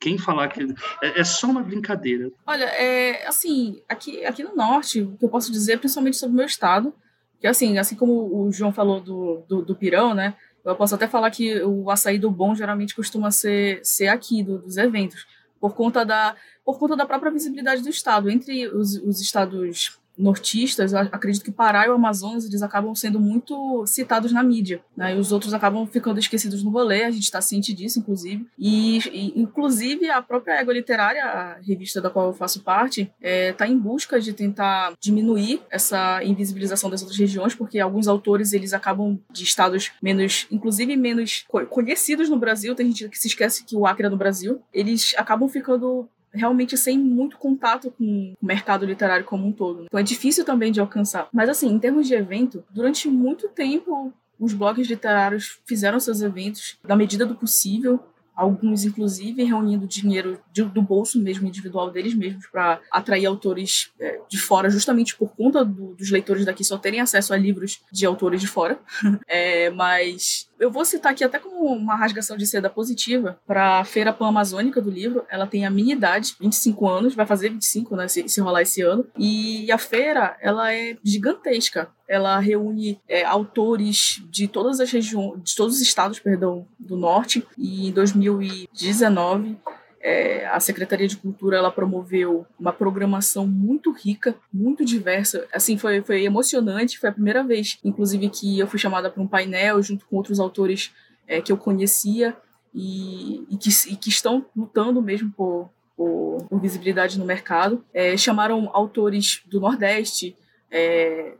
[0.00, 0.62] Quem falar que
[1.02, 2.30] é, é só uma brincadeira.
[2.46, 6.36] Olha, é assim, aqui, aqui no norte, o que eu posso dizer, principalmente sobre o
[6.38, 6.92] meu estado,
[7.40, 10.34] que assim, assim como o João falou do, do, do pirão, né?
[10.64, 14.58] Eu posso até falar que o açaí do bom geralmente costuma ser, ser aqui, do,
[14.58, 15.26] dos eventos,
[15.60, 18.30] por conta, da, por conta da própria visibilidade do estado.
[18.30, 23.84] Entre os, os estados nortistas, acredito que Pará e o Amazonas eles acabam sendo muito
[23.86, 25.14] citados na mídia, né?
[25.14, 28.46] E os outros acabam ficando esquecidos no rolê, a gente está ciente disso, inclusive.
[28.58, 33.12] E, e, inclusive, a própria Égua Literária, a revista da qual eu faço parte, está
[33.20, 38.52] é, tá em busca de tentar diminuir essa invisibilização das outras regiões, porque alguns autores
[38.52, 43.64] eles acabam de estados menos, inclusive menos conhecidos no Brasil, tem gente que se esquece
[43.64, 48.46] que o Acre é no Brasil, eles acabam ficando realmente sem muito contato com o
[48.46, 49.84] mercado literário como um todo.
[49.84, 51.28] Então é difícil também de alcançar.
[51.32, 56.78] Mas assim, em termos de evento, durante muito tempo os blogs literários fizeram seus eventos
[56.82, 58.00] na medida do possível,
[58.34, 64.20] alguns inclusive reunindo dinheiro de, do bolso mesmo individual deles mesmos para atrair autores é,
[64.28, 68.06] de fora, justamente por conta do, dos leitores daqui só terem acesso a livros de
[68.06, 68.78] autores de fora.
[69.28, 73.84] é, mas eu vou citar aqui até como uma rasgação de seda positiva para a
[73.84, 75.26] Feira Pan-Amazônica do livro.
[75.28, 78.80] Ela tem a minha idade, 25 anos, vai fazer 25, né, se, se rolar esse
[78.80, 79.04] ano.
[79.18, 81.90] E a feira, ela é gigantesca.
[82.06, 87.44] Ela reúne é, autores de todas as regiões, de todos os estados, perdão, do norte.
[87.58, 89.56] E em 2019
[90.02, 95.46] é, a Secretaria de Cultura ela promoveu uma programação muito rica, muito diversa.
[95.52, 96.98] Assim, foi, foi emocionante.
[96.98, 100.40] Foi a primeira vez, inclusive, que eu fui chamada para um painel junto com outros
[100.40, 100.92] autores
[101.26, 102.36] é, que eu conhecia
[102.74, 107.84] e, e, que, e, que, estão lutando mesmo por, por, por visibilidade no mercado.
[107.94, 110.36] É, chamaram autores do Nordeste,
[110.74, 111.34] é,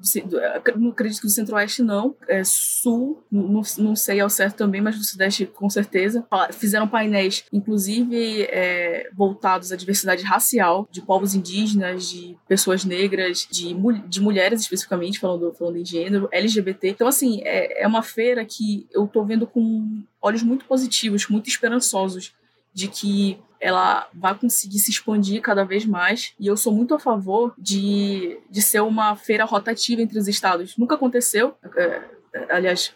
[0.76, 4.98] não acredito que do Centro-Oeste não, é, Sul, não, não sei ao certo também, mas
[4.98, 6.26] do Sudeste com certeza.
[6.52, 13.74] Fizeram painéis, inclusive é, voltados à diversidade racial, de povos indígenas, de pessoas negras, de,
[14.06, 16.90] de mulheres especificamente, falando, falando em gênero, LGBT.
[16.90, 21.48] Então, assim, é, é uma feira que eu tô vendo com olhos muito positivos, muito
[21.48, 22.34] esperançosos,
[22.74, 26.34] de que ela vai conseguir se expandir cada vez mais.
[26.38, 30.76] E eu sou muito a favor de, de ser uma feira rotativa entre os estados.
[30.76, 32.02] Nunca aconteceu, é,
[32.50, 32.92] aliás,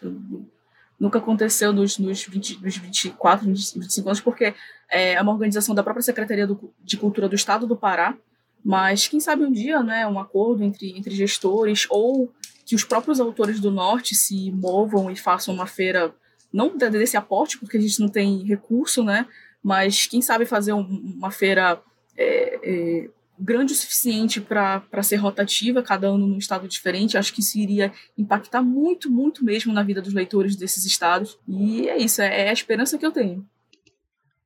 [0.99, 4.53] nunca aconteceu nos, nos, 20, nos 24, 25 anos, porque
[4.91, 8.17] é uma organização da própria Secretaria do, de Cultura do Estado do Pará.
[8.61, 12.29] Mas quem sabe um dia, né, um acordo entre, entre gestores ou
[12.65, 16.13] que os próprios autores do Norte se movam e façam uma feira,
[16.51, 19.25] não desse aporte, porque a gente não tem recurso, né,
[19.63, 20.81] mas quem sabe fazer um,
[21.17, 21.81] uma feira
[22.17, 27.41] é, é, grande o suficiente para ser rotativa, cada ano num estado diferente, acho que
[27.41, 31.37] isso iria impactar muito, muito mesmo na vida dos leitores desses estados.
[31.47, 33.45] E é isso, é, é a esperança que eu tenho.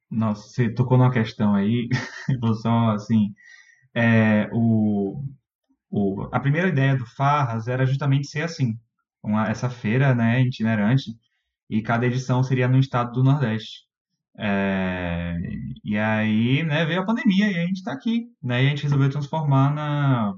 [0.09, 1.87] Nossa, você tocou numa questão aí,
[2.61, 3.33] só assim,
[3.95, 5.23] é, o,
[5.89, 8.77] o, a primeira ideia do Farras era justamente ser assim,
[9.23, 11.11] uma, essa feira né, itinerante,
[11.69, 13.85] e cada edição seria no estado do Nordeste.
[14.37, 15.37] É,
[15.83, 18.83] e aí, né, veio a pandemia e a gente está aqui, né, e a gente
[18.83, 20.33] resolveu transformar na,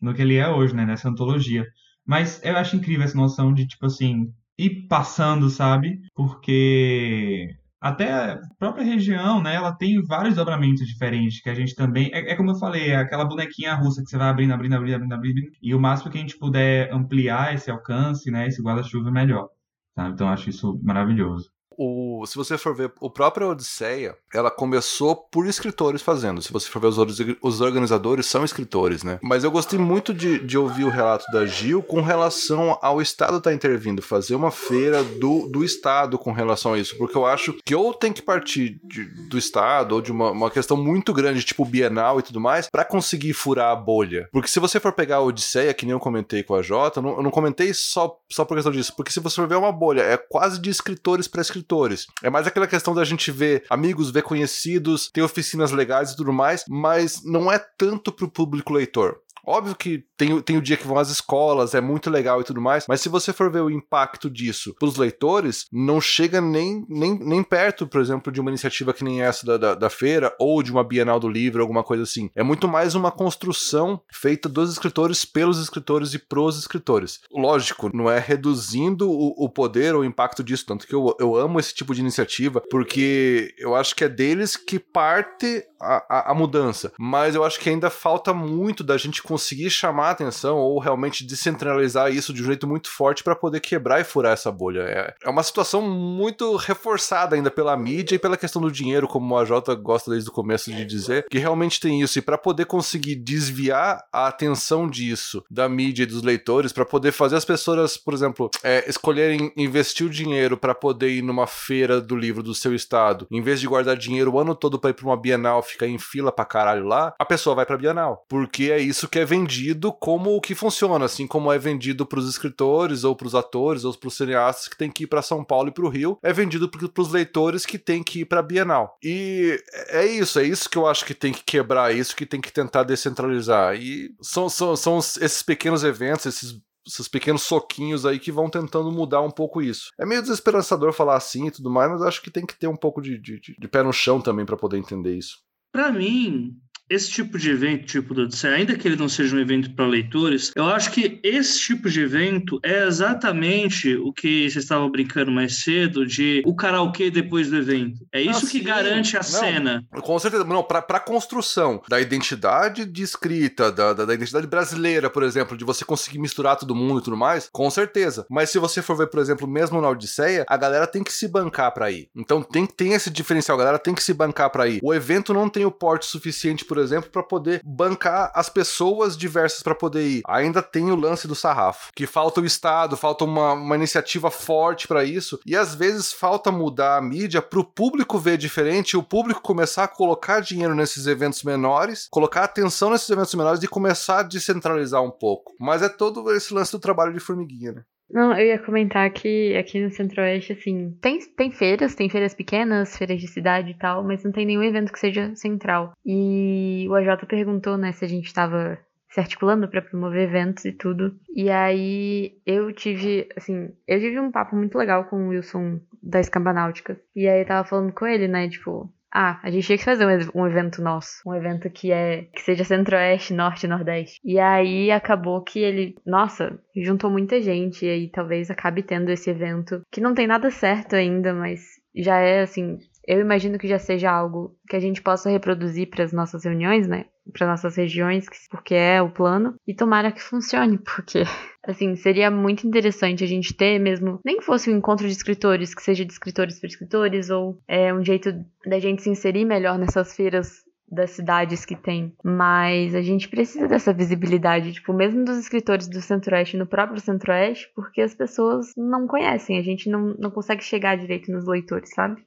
[0.00, 1.66] no que ele é hoje, né, nessa antologia.
[2.06, 6.00] Mas eu acho incrível essa noção de, tipo assim, ir passando, sabe?
[6.14, 7.48] Porque
[7.80, 12.10] até a própria região, né, ela tem vários dobramentos diferentes que a gente também.
[12.12, 14.94] É, é, como eu falei, é aquela bonequinha russa que você vai abrindo, abrindo, abrindo,
[14.94, 15.40] abrindo, abrindo.
[15.60, 19.48] E o máximo que a gente puder ampliar esse alcance, né, esse guarda-chuva, é melhor.
[19.94, 20.08] Tá?
[20.08, 21.50] Então eu acho isso maravilhoso.
[21.78, 26.42] O, se você for ver, o próprio Odisseia, ela começou por escritores fazendo.
[26.42, 26.98] Se você for ver os,
[27.42, 29.18] os organizadores, são escritores, né?
[29.22, 33.38] Mas eu gostei muito de, de ouvir o relato da Gil com relação ao Estado
[33.38, 37.26] estar tá intervindo, fazer uma feira do, do Estado com relação a isso, porque eu
[37.26, 41.12] acho que ou tem que partir de, do Estado, ou de uma, uma questão muito
[41.12, 44.28] grande, tipo Bienal e tudo mais, para conseguir furar a bolha.
[44.32, 47.02] Porque se você for pegar a Odisseia, que nem eu comentei com a Jota, eu
[47.02, 49.72] não, eu não comentei só, só por questão disso, porque se você for ver uma
[49.72, 52.06] bolha, é quase de escritores para escritores escritores.
[52.22, 56.32] É mais aquela questão da gente ver amigos, ver conhecidos, ter oficinas legais e tudo
[56.32, 59.20] mais, mas não é tanto pro público leitor.
[59.44, 62.60] Óbvio que tem, tem o dia que vão às escolas, é muito legal e tudo
[62.60, 66.86] mais, mas se você for ver o impacto disso para os leitores, não chega nem,
[66.88, 70.34] nem, nem perto, por exemplo, de uma iniciativa que nem essa da, da, da, feira
[70.38, 72.30] ou de uma Bienal do Livro, alguma coisa assim.
[72.36, 77.20] É muito mais uma construção feita dos escritores, pelos escritores e pros escritores.
[77.32, 81.34] Lógico, não é reduzindo o, o poder ou o impacto disso, tanto que eu, eu
[81.34, 86.30] amo esse tipo de iniciativa, porque eu acho que é deles que parte a, a,
[86.30, 90.78] a mudança, mas eu acho que ainda falta muito da gente conseguir chamar atenção ou
[90.78, 94.80] realmente descentralizar isso de um jeito muito forte para poder quebrar e furar essa bolha.
[94.80, 99.38] É, é uma situação muito reforçada ainda pela mídia e pela questão do dinheiro, como
[99.38, 102.18] a Jota gosta desde o começo de dizer, que realmente tem isso.
[102.18, 107.12] E para poder conseguir desviar a atenção disso da mídia e dos leitores, para poder
[107.12, 112.02] fazer as pessoas, por exemplo, é, escolherem investir o dinheiro para poder ir numa feira
[112.02, 114.94] do livro do seu estado, em vez de guardar dinheiro o ano todo para ir
[114.94, 118.26] para uma Bienal, ficar em fila pra caralho lá, a pessoa vai pra Bienal.
[118.28, 122.18] Porque é isso que é vendido como o que funciona, assim como é vendido para
[122.18, 125.22] os escritores ou para os atores ou para os cineastas que tem que ir para
[125.22, 128.24] São Paulo e para o Rio, é vendido para os leitores que tem que ir
[128.24, 128.96] para Bienal.
[129.02, 132.26] E é isso, é isso que eu acho que tem que quebrar, é isso que
[132.26, 133.74] tem que tentar descentralizar.
[133.76, 138.90] E são, são, são esses pequenos eventos, esses esses pequenos soquinhos aí que vão tentando
[138.90, 139.90] mudar um pouco isso.
[139.98, 142.76] É meio desesperançador falar assim e tudo mais, mas acho que tem que ter um
[142.76, 145.38] pouco de, de, de pé no chão também para poder entender isso.
[145.72, 146.56] Para mim,
[146.92, 149.86] esse tipo de evento, tipo do Odisseia, ainda que ele não seja um evento para
[149.86, 155.30] leitores, eu acho que esse tipo de evento é exatamente o que vocês estavam brincando
[155.30, 158.06] mais cedo de o karaokê depois do evento.
[158.12, 159.84] É isso que garante a não, cena.
[160.02, 160.44] Com certeza.
[160.44, 165.56] Não, para a construção da identidade de escrita, da, da, da, identidade brasileira, por exemplo,
[165.56, 168.26] de você conseguir misturar todo mundo e tudo mais, com certeza.
[168.28, 171.26] Mas se você for ver, por exemplo, mesmo na Odisseia, a galera tem que se
[171.28, 172.08] bancar para ir.
[172.14, 174.80] Então tem, tem esse diferencial, a galera tem que se bancar para ir.
[174.82, 179.62] O evento não tem o porte suficiente, por exemplo, para poder bancar as pessoas diversas
[179.62, 180.22] para poder ir.
[180.26, 184.88] Ainda tem o lance do sarrafo, que falta o Estado, falta uma, uma iniciativa forte
[184.88, 189.02] para isso, e às vezes falta mudar a mídia para o público ver diferente, o
[189.02, 194.20] público começar a colocar dinheiro nesses eventos menores, colocar atenção nesses eventos menores e começar
[194.20, 195.52] a descentralizar um pouco.
[195.58, 197.82] Mas é todo esse lance do trabalho de formiguinha, né?
[198.12, 202.96] Não, eu ia comentar que aqui no Centro-Oeste, assim, tem, tem feiras, tem feiras pequenas,
[202.96, 205.92] feiras de cidade e tal, mas não tem nenhum evento que seja central.
[206.04, 210.72] E o AJ perguntou, né, se a gente estava se articulando para promover eventos e
[210.72, 211.14] tudo.
[211.34, 216.20] E aí eu tive, assim, eu tive um papo muito legal com o Wilson da
[216.20, 217.00] Escambanáutica.
[217.14, 220.06] E aí eu tava falando com ele, né, tipo, ah, a gente tinha que fazer
[220.34, 221.20] um, evento nosso.
[221.26, 224.18] Um evento que é que seja centro-oeste, norte nordeste.
[224.24, 227.84] E aí acabou que ele, nossa, juntou muita gente.
[227.84, 231.60] E aí talvez acabe tendo esse evento que não tem nada certo ainda, mas
[231.94, 232.78] já é assim.
[233.06, 236.88] Eu imagino que já seja algo que a gente possa reproduzir para as nossas reuniões,
[236.88, 237.04] né?
[237.32, 239.54] Para nossas regiões, porque é o plano.
[239.66, 241.22] E tomara que funcione, porque
[241.64, 245.72] Assim, seria muito interessante a gente ter mesmo, nem que fosse um encontro de escritores,
[245.72, 248.32] que seja de escritores para escritores, ou é, um jeito
[248.66, 252.12] da gente se inserir melhor nessas feiras das cidades que tem.
[252.24, 257.70] Mas a gente precisa dessa visibilidade, tipo, mesmo dos escritores do Centro-Oeste no próprio Centro-Oeste,
[257.76, 262.24] porque as pessoas não conhecem, a gente não, não consegue chegar direito nos leitores, sabe?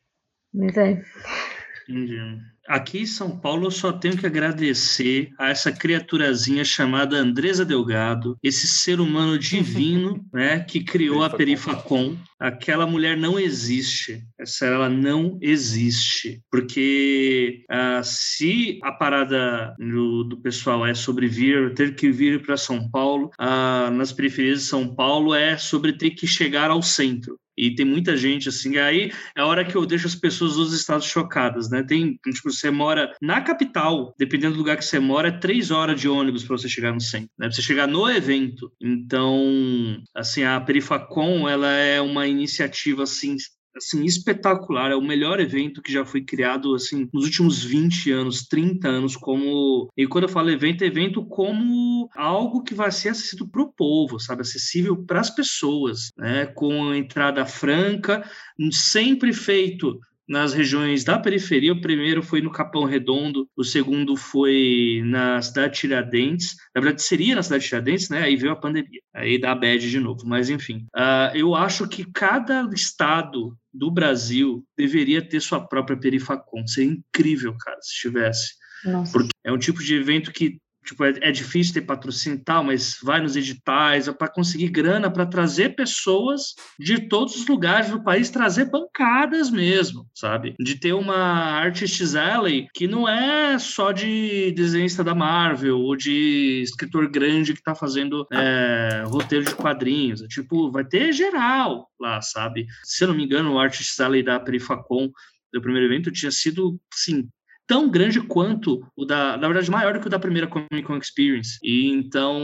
[0.53, 1.03] Mas é.
[1.89, 2.17] Entendi.
[2.67, 8.37] Aqui em São Paulo eu só tenho que agradecer a essa criaturazinha chamada Andresa Delgado,
[8.41, 12.17] esse ser humano divino, né, que criou a Perifacom.
[12.39, 14.23] Aquela mulher não existe.
[14.39, 21.73] Essa ela não existe, porque uh, se a parada do, do, pessoal é sobre vir,
[21.73, 26.11] ter que vir para São Paulo, uh, nas periferias de São Paulo é sobre ter
[26.11, 27.37] que chegar ao centro.
[27.57, 30.73] E tem muita gente assim, aí é a hora que eu deixo as pessoas dos
[30.73, 31.83] estados chocadas, né?
[31.83, 35.99] Tem, tipo, você mora na capital, dependendo do lugar que você mora, é três horas
[35.99, 37.47] de ônibus para você chegar no centro, né?
[37.47, 38.71] Pra você chegar no evento.
[38.81, 43.35] Então, assim, a Perifacom, ela é uma iniciativa, assim,
[43.75, 44.91] assim, espetacular.
[44.91, 49.15] É o melhor evento que já foi criado, assim, nos últimos 20 anos, 30 anos,
[49.15, 49.89] como...
[49.97, 53.71] E quando eu falo evento, é evento como algo que vai ser acessível para o
[53.71, 54.41] povo, sabe?
[54.41, 56.45] Acessível para as pessoas, né?
[56.47, 58.27] Com entrada franca,
[58.71, 61.73] sempre feito nas regiões da periferia.
[61.73, 66.55] O primeiro foi no Capão Redondo, o segundo foi na cidade de Tiradentes.
[66.73, 68.21] Na verdade, seria na cidade de Tiradentes, né?
[68.23, 70.21] Aí veio a pandemia, aí dá a bad de novo.
[70.25, 76.65] Mas, enfim, uh, eu acho que cada estado do Brasil deveria ter sua própria Perifacom.
[76.67, 78.53] Seria incrível, cara, se tivesse.
[78.85, 79.11] Nossa.
[79.11, 82.63] Porque é um tipo de evento que tipo, é, é, difícil ter patrocínio e tal,
[82.63, 87.89] mas vai nos editais, é para conseguir grana para trazer pessoas de todos os lugares
[87.89, 90.55] do país, trazer bancadas mesmo, sabe?
[90.59, 96.61] De ter uma Artists Alley que não é só de desenhista da Marvel ou de
[96.63, 100.21] escritor grande que está fazendo é, roteiro de quadrinhos.
[100.21, 102.67] É, tipo, vai ter geral lá, sabe?
[102.83, 105.09] Se eu não me engano, o Artists Alley da Perifacom
[105.53, 107.29] do primeiro evento tinha sido, sim,
[107.67, 110.97] tão grande quanto o da, na verdade, maior do que o da primeira Comic Con
[110.97, 111.57] Experience.
[111.63, 112.39] E então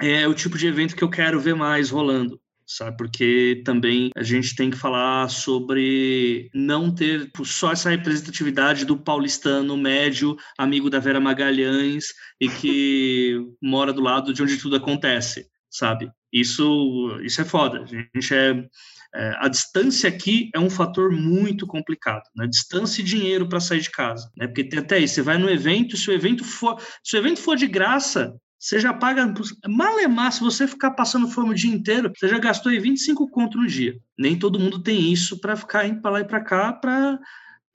[0.00, 2.98] é o tipo de evento que eu quero ver mais rolando sabe?
[2.98, 9.76] Porque também a gente tem que falar sobre não ter só essa representatividade do paulistano
[9.76, 16.10] médio, amigo da Vera Magalhães e que mora do lado de onde tudo acontece, sabe?
[16.30, 17.82] Isso, isso é foda.
[17.82, 18.66] A gente é
[19.14, 22.46] é, a distância aqui é um fator muito complicado, né?
[22.46, 24.46] Distância e dinheiro para sair de casa, né?
[24.46, 27.40] Porque tem até isso, você vai no evento, se o evento for, se o evento
[27.40, 29.32] for de graça, você já paga.
[29.68, 33.56] Malemar, se você ficar passando fome o dia inteiro, você já gastou aí 25 conto
[33.56, 33.96] no dia.
[34.18, 37.18] Nem todo mundo tem isso para ficar indo para lá e para cá para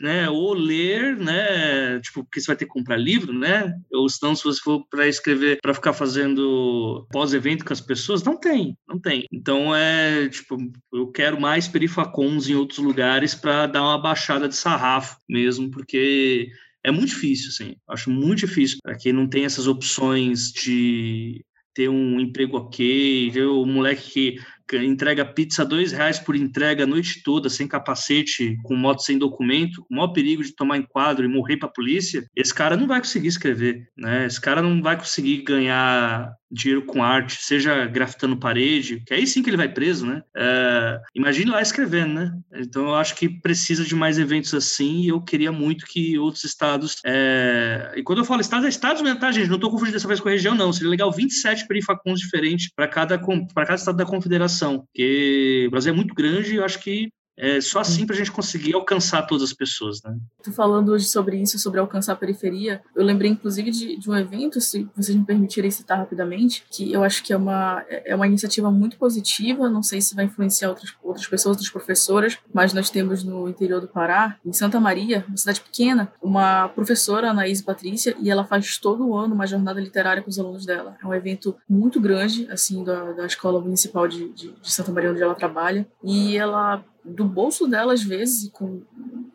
[0.03, 4.35] né, ou ler, né, tipo, porque você vai ter que comprar livro, né, ou senão
[4.35, 8.99] se você for para escrever, para ficar fazendo pós-evento com as pessoas, não tem, não
[8.99, 9.25] tem.
[9.31, 10.57] Então é, tipo,
[10.91, 16.49] eu quero mais perifacons em outros lugares para dar uma baixada de sarrafo mesmo, porque
[16.83, 21.89] é muito difícil, assim, acho muito difícil para quem não tem essas opções de ter
[21.89, 24.39] um emprego ok, o moleque que
[24.71, 29.81] entrega pizza dois reais por entrega a noite toda, sem capacete, com moto sem documento,
[29.81, 32.87] com o maior perigo de tomar enquadro e morrer para a polícia, esse cara não
[32.87, 34.25] vai conseguir escrever, né?
[34.25, 39.41] Esse cara não vai conseguir ganhar dinheiro com arte, seja grafitando parede, que aí sim
[39.41, 40.21] que ele vai preso, né?
[40.37, 42.31] É, imagine lá escrevendo, né?
[42.53, 46.43] Então eu acho que precisa de mais eventos assim e eu queria muito que outros
[46.43, 46.97] estados.
[47.05, 47.93] É...
[47.95, 49.47] E quando eu falo estados, é estados mesmo, tá, gente?
[49.47, 50.71] Não estou confundindo dessa vez com a região, não.
[50.71, 55.95] Seria legal 27 perifacons diferentes para cada, cada estado da confederação, porque o Brasil é
[55.95, 59.43] muito grande e eu acho que é só assim para a gente conseguir alcançar todas
[59.43, 60.15] as pessoas, né?
[60.43, 62.81] Tô falando hoje sobre isso, sobre alcançar a periferia.
[62.95, 67.03] Eu lembrei, inclusive, de, de, um evento, se vocês me permitirem citar rapidamente, que eu
[67.03, 69.69] acho que é uma, é uma iniciativa muito positiva.
[69.69, 73.81] Não sei se vai influenciar outras, outras pessoas, outras professoras, mas nós temos no interior
[73.81, 78.77] do Pará, em Santa Maria, uma cidade pequena, uma professora, Anaís Patrícia, e ela faz
[78.77, 80.97] todo ano uma jornada literária com os alunos dela.
[81.01, 85.11] É um evento muito grande, assim, da, da escola municipal de, de, de Santa Maria,
[85.11, 88.81] onde ela trabalha, e ela do bolso dela, às vezes, com,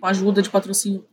[0.00, 1.04] a ajuda de patrocínio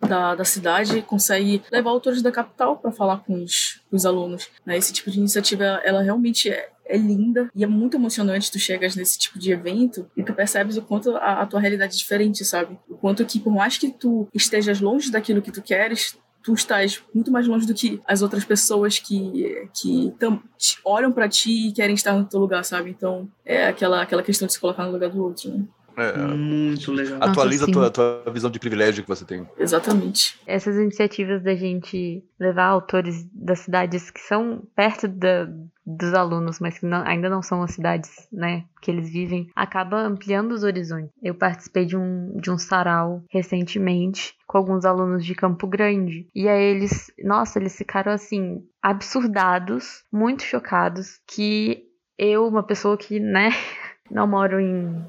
[0.00, 4.48] da, da cidade, consegue levar autores da capital para falar com os, com os alunos.
[4.64, 4.76] Né?
[4.76, 8.52] Esse tipo de iniciativa, ela realmente é, é linda e é muito emocionante.
[8.52, 11.94] Tu chegas nesse tipo de evento e tu percebes o quanto a, a tua realidade
[11.94, 12.78] é diferente, sabe?
[12.88, 17.02] O quanto que, por mais que tu estejas longe daquilo que tu queres, tu estás
[17.12, 20.40] muito mais longe do que as outras pessoas que, que tam,
[20.84, 22.90] olham para ti e querem estar no teu lugar, sabe?
[22.90, 25.64] Então, é aquela, aquela questão de se colocar no lugar do outro, né?
[25.96, 27.18] É, Muito legal.
[27.22, 29.48] Atualiza Nossa, a, tua, a tua visão de privilégio que você tem.
[29.58, 30.38] Exatamente.
[30.46, 35.48] Essas iniciativas da gente levar autores das cidades que são perto da,
[35.86, 40.02] dos alunos, mas que não, ainda não são as cidades né, que eles vivem, acaba
[40.02, 41.10] ampliando os horizontes.
[41.22, 46.28] Eu participei de um, de um sarau recentemente com alguns alunos de Campo Grande.
[46.34, 51.84] E aí eles, nossa, eles ficaram assim, absurdados, muito chocados, que
[52.18, 53.50] eu, uma pessoa que, né,
[54.10, 55.02] não moro em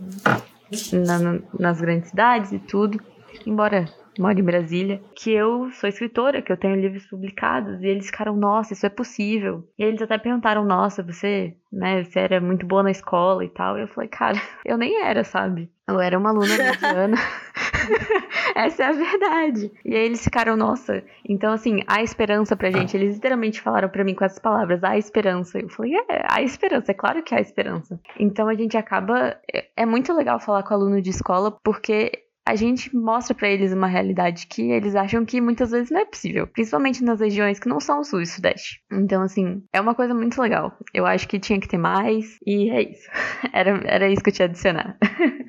[0.92, 3.00] na, nas grandes cidades e tudo,
[3.46, 3.86] embora
[4.20, 8.36] moro em Brasília, que eu sou escritora, que eu tenho livros publicados, e eles ficaram,
[8.36, 9.68] nossa, isso é possível.
[9.78, 13.78] E eles até perguntaram, nossa, você, né, você era muito boa na escola e tal.
[13.78, 15.70] E eu falei, cara, eu nem era, sabe?
[15.88, 17.18] Eu era uma aluna mediana.
[18.56, 19.72] Essa é a verdade.
[19.86, 21.04] E aí eles ficaram, nossa.
[21.28, 24.98] Então, assim, a esperança pra gente, eles literalmente falaram pra mim com essas palavras, a
[24.98, 25.60] esperança.
[25.60, 28.00] Eu falei, é, a esperança, é claro que há esperança.
[28.20, 29.38] Então a gente acaba.
[29.54, 32.12] É, é muito legal falar com aluno de escola, porque
[32.48, 36.06] a gente mostra para eles uma realidade que eles acham que muitas vezes não é
[36.06, 38.82] possível, principalmente nas regiões que não são o sul e sudeste.
[38.90, 40.72] Então, assim, é uma coisa muito legal.
[40.94, 43.10] Eu acho que tinha que ter mais, e é isso.
[43.52, 44.98] Era, era isso que eu tinha a adicionar.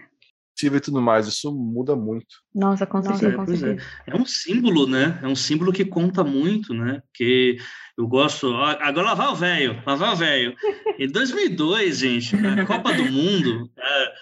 [0.66, 2.26] e tudo mais, isso muda muito.
[2.54, 3.76] Nossa, com certeza, certeza.
[4.06, 4.12] É.
[4.12, 4.16] é.
[4.16, 5.18] um símbolo, né?
[5.22, 7.02] É um símbolo que conta muito, né?
[7.06, 7.58] Porque
[7.96, 8.54] eu gosto.
[8.54, 10.54] Agora lá vai o velho, lá vai o velho.
[10.98, 13.70] Em 2002, gente, a Copa do Mundo.
[13.78, 14.12] É,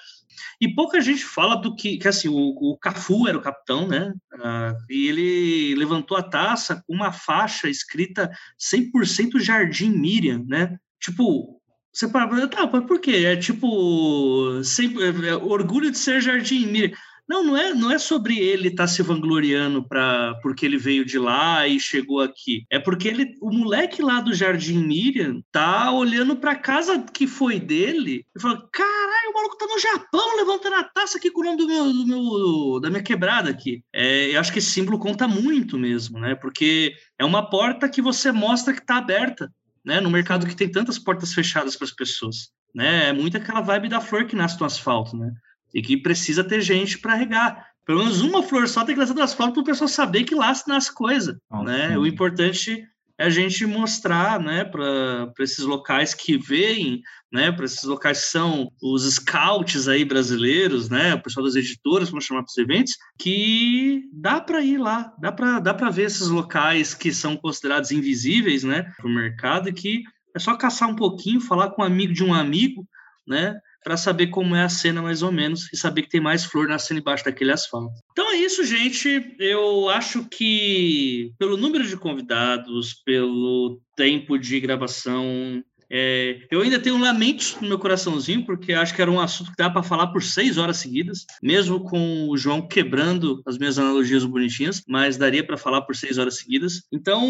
[0.60, 4.12] e pouca gente fala do que, que assim, o, o Cafu era o capitão, né?
[4.34, 10.78] Uh, e ele levantou a taça com uma faixa escrita 100% Jardim Miriam, né?
[11.00, 11.55] Tipo,
[11.96, 13.24] você para, tá, mas por quê?
[13.24, 16.94] É tipo, sempre, é, é, orgulho de ser Jardim Miriam.
[17.26, 21.06] Não, não é, não é sobre ele estar tá se vangloriando para porque ele veio
[21.06, 22.64] de lá e chegou aqui.
[22.70, 27.58] É porque ele, o moleque lá do Jardim Miriam tá olhando para casa que foi
[27.58, 31.44] dele e falando: "Caralho, o maluco tá no Japão levantando a taça aqui com o
[31.44, 33.82] nome do meu, do meu da minha quebrada aqui".
[33.92, 36.34] É, eu acho que esse símbolo conta muito mesmo, né?
[36.36, 39.50] Porque é uma porta que você mostra que tá aberta,
[39.86, 40.00] né?
[40.00, 43.08] No mercado que tem tantas portas fechadas para as pessoas, né?
[43.08, 45.32] É muito aquela vibe da flor que nasce no asfalto, né?
[45.76, 47.66] e que precisa ter gente para regar.
[47.84, 50.34] Pelo menos uma flor só tem que nascer do asfalto para o pessoal saber que
[50.34, 51.38] lá nasce coisa.
[51.62, 51.98] né?
[51.98, 52.82] O importante
[53.18, 57.00] é a gente mostrar né, para esses locais que veem,
[57.32, 62.10] né, para esses locais que são os scouts aí brasileiros, né, o pessoal das editoras,
[62.10, 66.28] vamos chamar para os eventos, que dá para ir lá, dá para dá ver esses
[66.28, 70.02] locais que são considerados invisíveis né, para o mercado e que
[70.34, 72.86] é só caçar um pouquinho, falar com um amigo de um amigo,
[73.26, 76.44] né, para saber como é a cena mais ou menos e saber que tem mais
[76.44, 77.94] flor nascendo embaixo daquele asfalto.
[78.10, 79.36] Então é isso, gente.
[79.38, 86.98] Eu acho que pelo número de convidados, pelo tempo de gravação, É, eu ainda tenho
[86.98, 90.22] lamentos no meu coraçãozinho, porque acho que era um assunto que dá para falar por
[90.22, 95.56] seis horas seguidas, mesmo com o João quebrando as minhas analogias bonitinhas, mas daria para
[95.56, 96.82] falar por seis horas seguidas.
[96.92, 97.22] Então,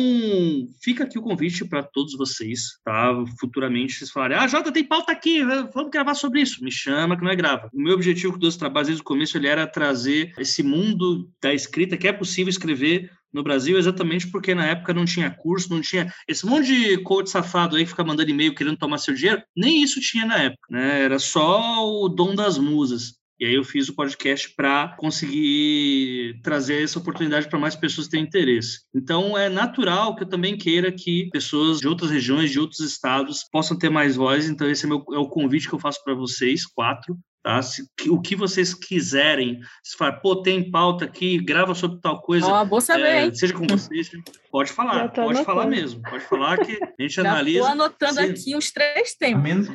[0.83, 3.13] fica aqui o convite para todos vocês, tá?
[3.39, 6.63] Futuramente vocês falarem: ah, Jota, tem pauta aqui, vamos gravar sobre isso.
[6.65, 7.71] Me chama que não é grava.
[7.73, 11.53] O meu objetivo com dois trabalhos desde o começo ele era trazer esse mundo da
[11.53, 15.83] escrita que é possível escrever no Brasil exatamente porque na época não tinha curso, não
[15.83, 19.43] tinha esse monte de coach safado aí que fica mandando e-mail querendo tomar seu dinheiro,
[19.55, 21.03] nem isso tinha na época, né?
[21.03, 23.17] Era só o dom das musas.
[23.39, 28.23] E aí eu fiz o podcast para conseguir trazer essa oportunidade para mais pessoas têm
[28.23, 28.81] interesse.
[28.95, 33.45] Então é natural que eu também queira que pessoas de outras regiões, de outros estados
[33.53, 34.49] possam ter mais voz.
[34.49, 37.63] Então esse é, meu, é o convite que eu faço para vocês, quatro, Tá?
[37.63, 42.45] Se, o que vocês quiserem, se falar, pô, tem pauta aqui, grava sobre tal coisa.
[42.45, 44.11] Ó, oh, saber, é, seja com vocês,
[44.51, 45.45] pode falar, pode anotando.
[45.45, 46.03] falar mesmo.
[46.03, 47.59] Pode falar que a gente Já analisa.
[47.59, 49.45] Estou anotando se, aqui uns três temas.
[49.45, 49.75] Menos que...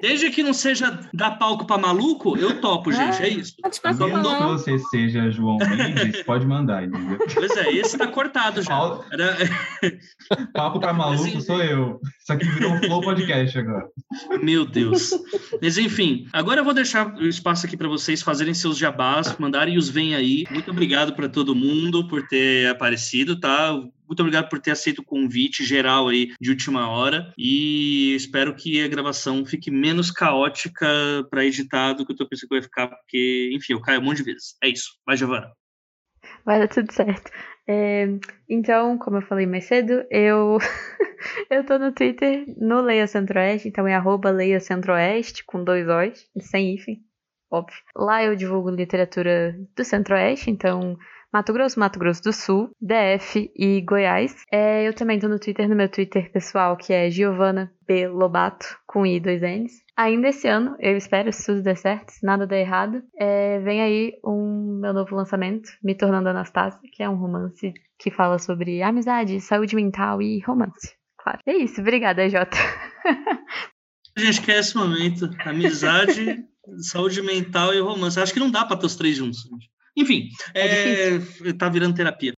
[0.00, 3.22] Desde que não seja dar palco para maluco, eu topo, é, gente.
[3.22, 3.54] É, isso.
[3.84, 7.18] A menos que você seja João Mendes, pode mandar, entendeu?
[7.32, 9.00] Pois é, esse tá cortado já.
[9.12, 9.36] Era...
[10.52, 12.00] Palco para maluco assim, sou eu.
[12.20, 13.86] Isso aqui virou um Flow Podcast agora.
[14.42, 15.10] Meu Deus.
[15.60, 19.76] Mas enfim, agora eu vou deixar o espaço aqui para vocês fazerem seus jabás, mandarem
[19.76, 20.44] os vem aí.
[20.50, 23.72] Muito obrigado para todo mundo por ter aparecido, tá?
[23.72, 28.82] Muito obrigado por ter aceito o convite geral aí de última hora e espero que
[28.82, 30.86] a gravação fique menos caótica
[31.30, 34.04] para editar do que eu tô pensando que vai ficar, porque, enfim, eu caio um
[34.04, 34.56] monte de vezes.
[34.62, 34.90] É isso.
[35.06, 35.50] Vai, Giovana.
[36.44, 37.30] Vai dar tudo certo.
[37.66, 38.06] É,
[38.48, 40.58] então, como eu falei mais cedo, eu
[41.50, 46.28] eu tô no Twitter no Leia Centro-Oeste, então é arroba Leia Centro-Oeste, com dois O's,
[46.40, 47.00] sem hífen,
[47.50, 47.78] óbvio.
[47.96, 50.98] Lá eu divulgo literatura do Centro-Oeste, então
[51.32, 54.34] Mato Grosso, Mato Grosso do Sul, DF e Goiás.
[54.52, 58.06] É, eu também tô no Twitter, no meu Twitter pessoal, que é Giovana B.
[58.06, 59.72] Lobato, com I e dois N's.
[59.96, 63.80] Ainda esse ano, eu espero, se tudo der certo, se nada der errado, é, vem
[63.80, 68.82] aí um meu novo lançamento, Me Tornando Anastácia, que é um romance que fala sobre
[68.82, 70.94] amizade, saúde mental e romance.
[71.16, 71.38] Claro.
[71.46, 72.58] É isso, obrigada, Jota.
[74.14, 75.30] A gente quer esse momento.
[75.46, 76.44] Amizade,
[76.90, 78.20] saúde mental e romance.
[78.20, 79.48] Acho que não dá para ter os três juntos.
[79.96, 82.32] Enfim, é é, tá virando terapia.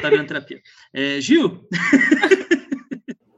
[0.00, 0.60] Tá virando terapia.
[0.92, 1.66] É, Gil?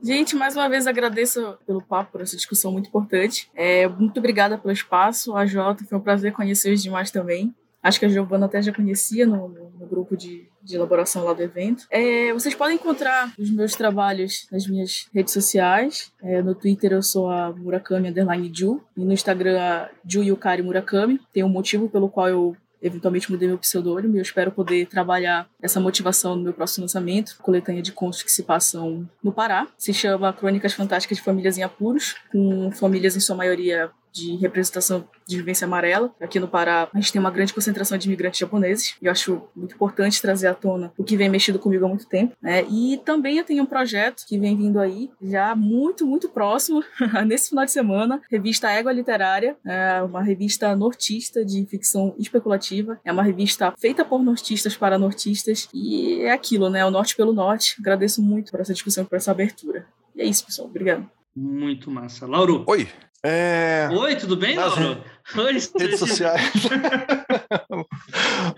[0.02, 3.50] Gente, mais uma vez agradeço pelo papo, por essa discussão muito importante.
[3.54, 5.36] É, muito obrigada pelo espaço.
[5.36, 7.54] A Jota, foi um prazer conhecer os demais também.
[7.82, 11.32] Acho que a Giovana até já conhecia no, no, no grupo de, de, elaboração lá
[11.32, 11.86] do evento.
[11.90, 16.12] É, vocês podem encontrar os meus trabalhos nas minhas redes sociais.
[16.22, 18.82] É, no Twitter eu sou a Murakami Underline Ju.
[18.96, 21.20] E no Instagram a Ju Yukari Murakami.
[21.32, 25.48] Tem um motivo pelo qual eu eventualmente mudei meu pseudônimo e eu espero poder trabalhar
[25.60, 29.66] essa motivação no meu próximo lançamento, coletânea de contos que se passam no Pará.
[29.76, 35.08] Se chama Crônicas Fantásticas de Famílias em Apuros, com famílias em sua maioria de representação
[35.26, 36.12] de vivência amarela.
[36.20, 39.42] Aqui no Pará, a gente tem uma grande concentração de imigrantes japoneses, e eu acho
[39.54, 42.34] muito importante trazer à tona o que vem mexido comigo há muito tempo.
[42.40, 42.64] Né?
[42.70, 46.82] E também eu tenho um projeto que vem vindo aí, já muito, muito próximo,
[47.26, 53.12] nesse final de semana, revista Égua Literária, é uma revista nortista de ficção especulativa, é
[53.12, 56.84] uma revista feita por nortistas para nortistas, e é aquilo, né?
[56.84, 57.76] O Norte pelo Norte.
[57.80, 59.86] Agradeço muito por essa discussão, por essa abertura.
[60.14, 60.68] E é isso, pessoal.
[60.68, 61.08] Obrigado.
[61.34, 62.26] Muito massa.
[62.26, 62.64] Lauro.
[62.66, 62.88] Oi.
[63.24, 63.88] É...
[63.92, 65.02] Oi, tudo bem, Nas Lauro?
[65.36, 66.52] Oi, redes sociais.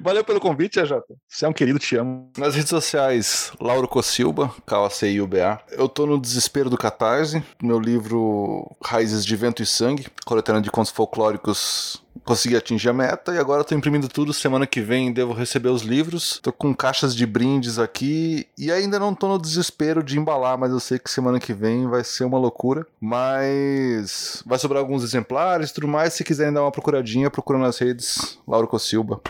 [0.00, 1.14] Valeu pelo convite, Jota.
[1.26, 2.30] Você é um querido, te amo.
[2.36, 5.60] Nas redes sociais, Lauro Cossilba, K-O-C-I-U-B-A.
[5.70, 10.70] Eu tô no Desespero do Catarse, meu livro Raízes de Vento e Sangue, coletânea de
[10.70, 14.32] contos folclóricos consegui atingir a meta e agora estou imprimindo tudo.
[14.32, 16.38] Semana que vem devo receber os livros.
[16.40, 20.70] Tô com caixas de brindes aqui e ainda não tô no desespero de embalar, mas
[20.70, 22.86] eu sei que semana que vem vai ser uma loucura.
[23.00, 26.12] Mas vai sobrar alguns exemplares e tudo mais.
[26.12, 28.38] Se quiserem dar uma procuradinha, procura nas redes.
[28.46, 29.20] Lauro Cossilba.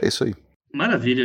[0.00, 0.32] É isso aí.
[0.72, 1.24] Maravilha.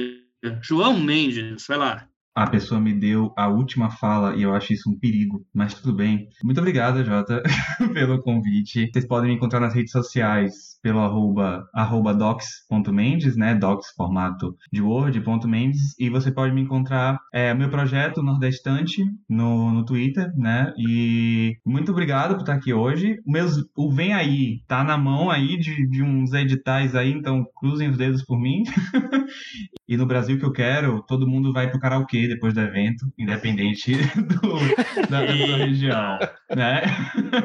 [0.64, 4.90] João Mendes, vai lá a pessoa me deu a última fala e eu acho isso
[4.90, 6.28] um perigo, mas tudo bem.
[6.44, 7.42] Muito obrigado, Jota,
[7.94, 8.90] pelo convite.
[8.92, 13.56] Vocês podem me encontrar nas redes sociais pelo arroba, arroba docs.mendes, né?
[13.56, 15.96] Docs formato de Word.mendes.
[16.00, 20.74] E você pode me encontrar é, meu projeto Nordestante no, no Twitter, né?
[20.78, 23.18] E muito obrigado por estar aqui hoje.
[23.26, 27.46] O, meus, o Vem Aí tá na mão aí de, de uns editais aí, então
[27.56, 28.64] cruzem os dedos por mim.
[29.88, 33.94] e no Brasil que eu quero, todo mundo vai pro karaokê depois do evento, independente
[34.16, 36.20] do, da, da sua região,
[36.56, 36.82] né?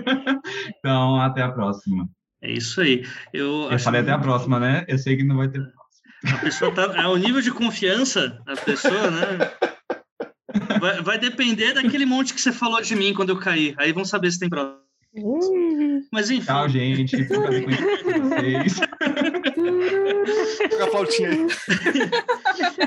[0.78, 2.08] então, até a próxima.
[2.42, 3.04] É isso aí.
[3.32, 4.84] Eu, eu falei até a próxima, né?
[4.86, 5.62] Eu sei que não vai ter
[6.26, 6.82] A pessoa tá.
[6.94, 9.50] É o nível de confiança da pessoa, né?
[10.78, 13.74] Vai, vai, depender daquele monte que você falou de mim quando eu caí.
[13.78, 14.84] Aí vão saber se tem próxima.
[16.12, 16.44] Mas enfim.
[16.44, 17.28] Tchau, gente.
[17.28, 17.66] Toca a aí.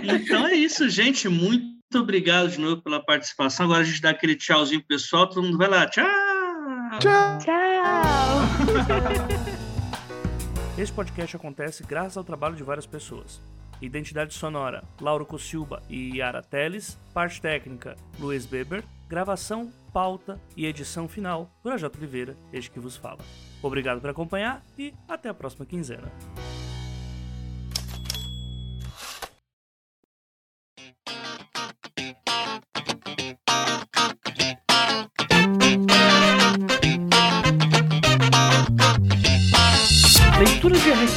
[0.04, 1.30] Então é isso, gente.
[1.30, 3.66] Muito obrigado de novo pela participação.
[3.66, 5.28] Agora a gente dá aquele tchauzinho pro pessoal.
[5.28, 5.88] Todo mundo vai lá.
[5.88, 6.06] Tchau!
[7.00, 7.38] Tchau.
[7.40, 7.58] Tchau!
[10.78, 13.42] Esse podcast acontece graças ao trabalho de várias pessoas.
[13.82, 16.98] Identidade sonora, Lauro Cossilba e Yara Teles.
[17.14, 18.84] Parte técnica, Luiz Beber.
[19.08, 23.20] Gravação, pauta e edição final, Projota Oliveira, este que vos fala.
[23.62, 26.12] Obrigado por acompanhar e até a próxima quinzena.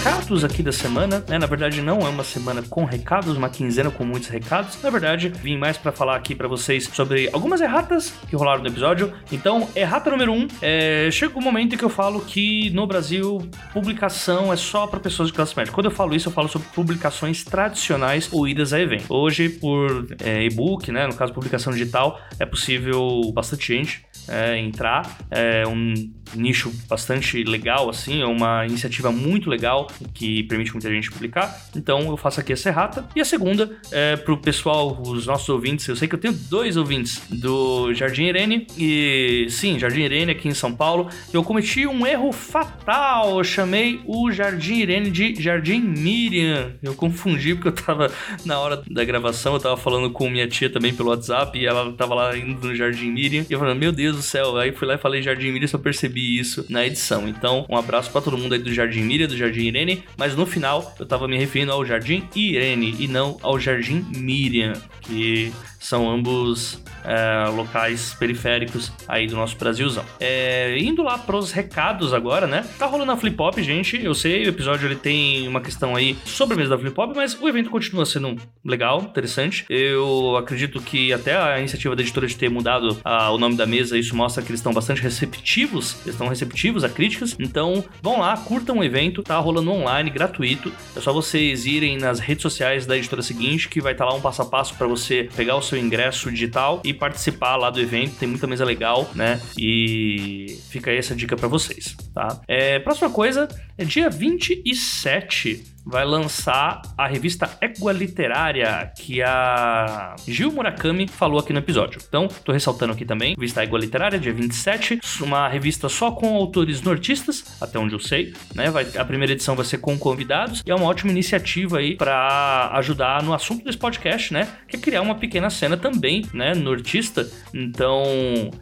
[0.01, 1.39] Recados aqui da semana, né?
[1.39, 4.83] Na verdade, não é uma semana com recados, uma quinzena com muitos recados.
[4.83, 8.69] Na verdade, vim mais pra falar aqui pra vocês sobre algumas erratas que rolaram no
[8.69, 9.13] episódio.
[9.31, 11.11] Então, errata número um, é...
[11.13, 15.29] chega um momento em que eu falo que no Brasil, publicação é só pra pessoas
[15.29, 15.71] de classe média.
[15.71, 19.05] Quando eu falo isso, eu falo sobre publicações tradicionais ou idas a evento.
[19.11, 21.07] Hoje, por é, e-book, né?
[21.07, 25.19] No caso, publicação digital, é possível bastante gente é, entrar.
[25.31, 25.93] É um
[26.35, 31.69] nicho bastante legal, assim, é uma iniciativa muito legal que permite muita gente publicar.
[31.77, 33.07] Então eu faço aqui essa errata.
[33.15, 35.87] E a segunda é pro pessoal, os nossos ouvintes.
[35.89, 38.67] Eu sei que eu tenho dois ouvintes do Jardim Irene.
[38.79, 41.09] E sim, Jardim Irene aqui em São Paulo.
[41.33, 43.39] Eu cometi um erro fatal.
[43.39, 46.73] Eu chamei o Jardim Irene de Jardim Miriam.
[46.83, 48.11] Eu confundi porque eu tava
[48.45, 51.93] na hora da gravação, eu tava falando com minha tia também pelo WhatsApp e ela
[51.93, 53.45] tava lá indo no Jardim Miriam.
[53.49, 54.57] E eu falei, meu Deus do céu.
[54.57, 57.29] Aí fui lá e falei Jardim Miriam, só percebi isso na edição.
[57.29, 60.47] Então, um abraço para todo mundo aí do Jardim Miriam, do Jardim Irene, mas no
[60.47, 66.09] final eu tava me referindo ao Jardim Irene e não ao Jardim Miriam, que são
[66.11, 70.05] ambos é, locais periféricos aí do nosso Brasilzão.
[70.21, 72.65] É, indo lá pros recados agora, né?
[72.79, 74.03] Tá rolando a Flip Hop, gente.
[74.03, 77.41] Eu sei, o episódio ele tem uma questão aí sobre mesa da Flip Hop, mas
[77.41, 79.65] o evento continua sendo legal, interessante.
[79.69, 83.67] Eu acredito que até a iniciativa da editora de ter mudado a, o nome da
[83.67, 87.35] mesa, isso mostra que eles estão bastante receptivos, eles estão receptivos a críticas.
[87.39, 90.71] Então, vão lá, curtam o evento, tá rolando online, gratuito.
[90.95, 94.21] É só vocês irem nas redes sociais da editora seguinte, que vai estar lá um
[94.21, 98.17] passo a passo para você pegar o seu ingresso digital e participar lá do evento.
[98.17, 99.41] Tem muita mesa legal, né?
[99.57, 102.41] E fica aí essa dica para vocês, tá?
[102.47, 103.49] É, próxima coisa
[103.79, 111.53] é dia 27 vai lançar a revista Égua Literária, que a Gil Murakami falou aqui
[111.53, 112.01] no episódio.
[112.07, 116.83] Então, tô ressaltando aqui também, revista Égua Literária, dia 27, uma revista só com autores
[116.83, 118.71] nortistas, até onde eu sei, né?
[118.71, 122.71] Vai, a primeira edição vai ser com convidados e é uma ótima iniciativa aí para
[122.75, 124.49] ajudar no assunto desse podcast, né?
[124.69, 127.29] Que é criar uma pequena cena também, né, nortista.
[127.53, 128.05] Então,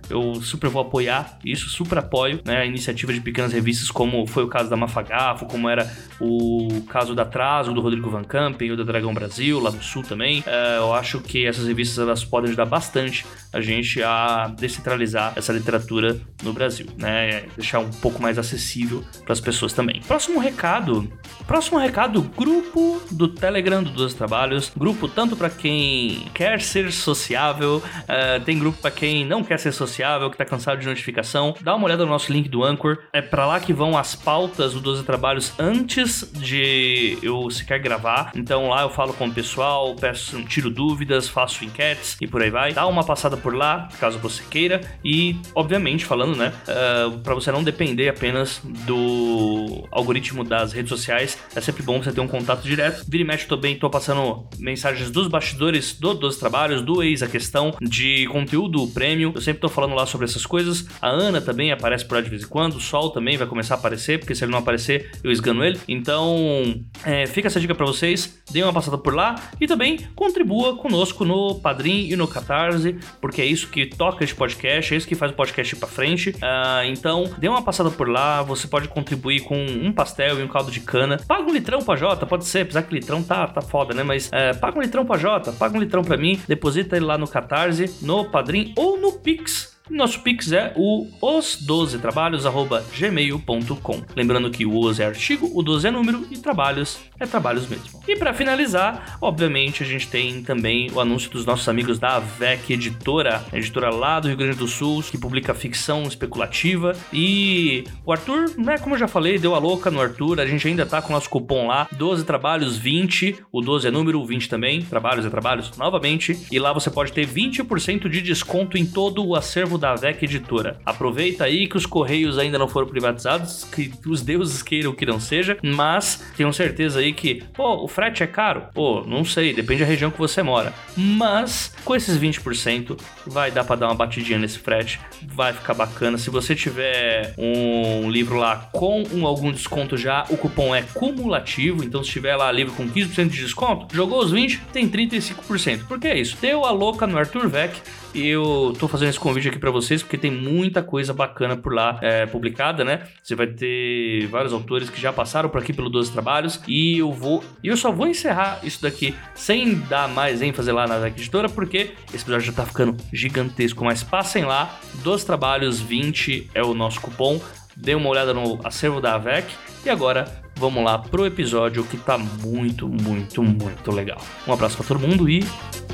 [0.08, 4.44] eu super vou apoiar isso, super apoio, né, a iniciativa de pequenas revistas como foi
[4.44, 5.90] o caso da Mafagafo, como era
[6.20, 10.02] o caso da Atraso, do Rodrigo Van Campen, o da Dragão Brasil, lá do Sul
[10.02, 10.42] também.
[10.46, 15.52] É, eu acho que essas revistas elas podem ajudar bastante a gente a descentralizar essa
[15.52, 17.44] literatura no Brasil, né?
[17.56, 20.00] Deixar um pouco mais acessível para as pessoas também.
[20.06, 21.10] Próximo recado.
[21.46, 24.70] Próximo recado, grupo do Telegram do Dois Trabalhos.
[24.76, 29.72] Grupo tanto para quem quer ser sociável, é, tem grupo para quem não quer ser
[29.72, 31.54] sociável, que tá cansado de notificação.
[31.60, 32.98] Dá uma olhada no nosso link do Anchor.
[33.12, 38.32] É para lá que vão as pautas do 12 Trabalhos antes de eu sequer gravar.
[38.34, 42.50] Então lá eu falo com o pessoal, peço, tiro dúvidas, faço enquetes e por aí
[42.50, 42.72] vai.
[42.72, 44.80] Dá uma passada por lá, caso você queira.
[45.04, 51.38] E, obviamente, falando, né, uh, para você não depender apenas do algoritmo das redes sociais,
[51.54, 53.04] é sempre bom você ter um contato direto.
[53.08, 57.28] Vira e mexe também, tô passando mensagens dos bastidores do, dos trabalhos, do ex, a
[57.28, 59.32] questão de conteúdo prêmio.
[59.34, 60.86] Eu sempre tô falando lá sobre essas coisas.
[61.00, 62.76] A Ana também aparece por lá de vez em quando.
[62.76, 65.78] O Sol também vai começar a aparecer, porque se ele não aparecer, eu esgano ele.
[65.88, 68.42] Então, é, fica essa dica para vocês.
[68.50, 73.40] Dê uma passada por lá e também contribua conosco no Padrim e no Catarse, porque
[73.40, 76.30] é isso que toca este podcast, é isso que faz o podcast ir pra frente.
[76.30, 78.42] Uh, então, dê uma passada por lá.
[78.42, 81.18] Você pode contribuir com um pastel e um caldo de cana.
[81.26, 84.02] Paga um litrão pra Jota, pode ser, apesar que litrão tá, tá foda, né?
[84.02, 87.18] Mas é, paga um litrão pra Jota, paga um litrão pra mim, deposita ele lá
[87.18, 89.77] no Catarse, no Padrim ou no Pix.
[89.90, 94.02] Nosso Pix é o os12trabalhos@gmail.com.
[94.14, 98.00] Lembrando que o os é artigo, o 12 é número e trabalhos é trabalhos mesmo.
[98.06, 102.72] E para finalizar, obviamente a gente tem também o anúncio dos nossos amigos da VEC
[102.72, 106.94] Editora, editora lá do Rio Grande do Sul, que publica ficção especulativa.
[107.12, 110.66] E o Arthur, né, como eu já falei, deu a louca no Arthur, a gente
[110.66, 114.26] ainda tá com o nosso cupom lá, 12 trabalhos 20, o 12 é número, o
[114.26, 116.46] 20 também, trabalhos é trabalhos, novamente.
[116.50, 120.78] E lá você pode ter 20% de desconto em todo o acervo da AVEC Editora.
[120.84, 125.20] Aproveita aí que os correios ainda não foram privatizados, que os deuses queiram que não
[125.20, 128.64] seja, mas tenham certeza aí que, pô, o frete é caro?
[128.74, 130.72] Pô, não sei, depende da região que você mora.
[130.96, 132.98] Mas com esses 20%
[133.28, 136.18] vai dar para dar uma batidinha nesse frete, vai ficar bacana.
[136.18, 141.84] Se você tiver um livro lá com um, algum desconto já, o cupom é cumulativo,
[141.84, 145.86] então se tiver lá livro com 15% de desconto, jogou os 20, tem 35%.
[145.86, 146.36] Por que é isso?
[146.40, 147.80] Deu a louca no Arthur Vec
[148.14, 151.74] e eu tô fazendo esse convite aqui para vocês porque tem muita coisa bacana por
[151.74, 153.02] lá é, publicada, né?
[153.22, 157.12] Você vai ter vários autores que já passaram por aqui pelo 12 Trabalhos e eu
[157.12, 157.44] vou.
[157.62, 161.90] E eu só vou encerrar isso daqui sem dar mais ênfase lá na Editora porque
[162.12, 163.84] esse episódio já tá ficando gigantesco.
[163.84, 167.40] Mas passem lá, 12 Trabalhos 20 é o nosso cupom.
[167.76, 169.46] Dê uma olhada no acervo da AVEC
[169.84, 174.20] e agora vamos lá pro episódio que tá muito, muito, muito legal.
[174.46, 175.42] Um abraço para todo mundo e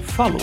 [0.07, 0.41] falou!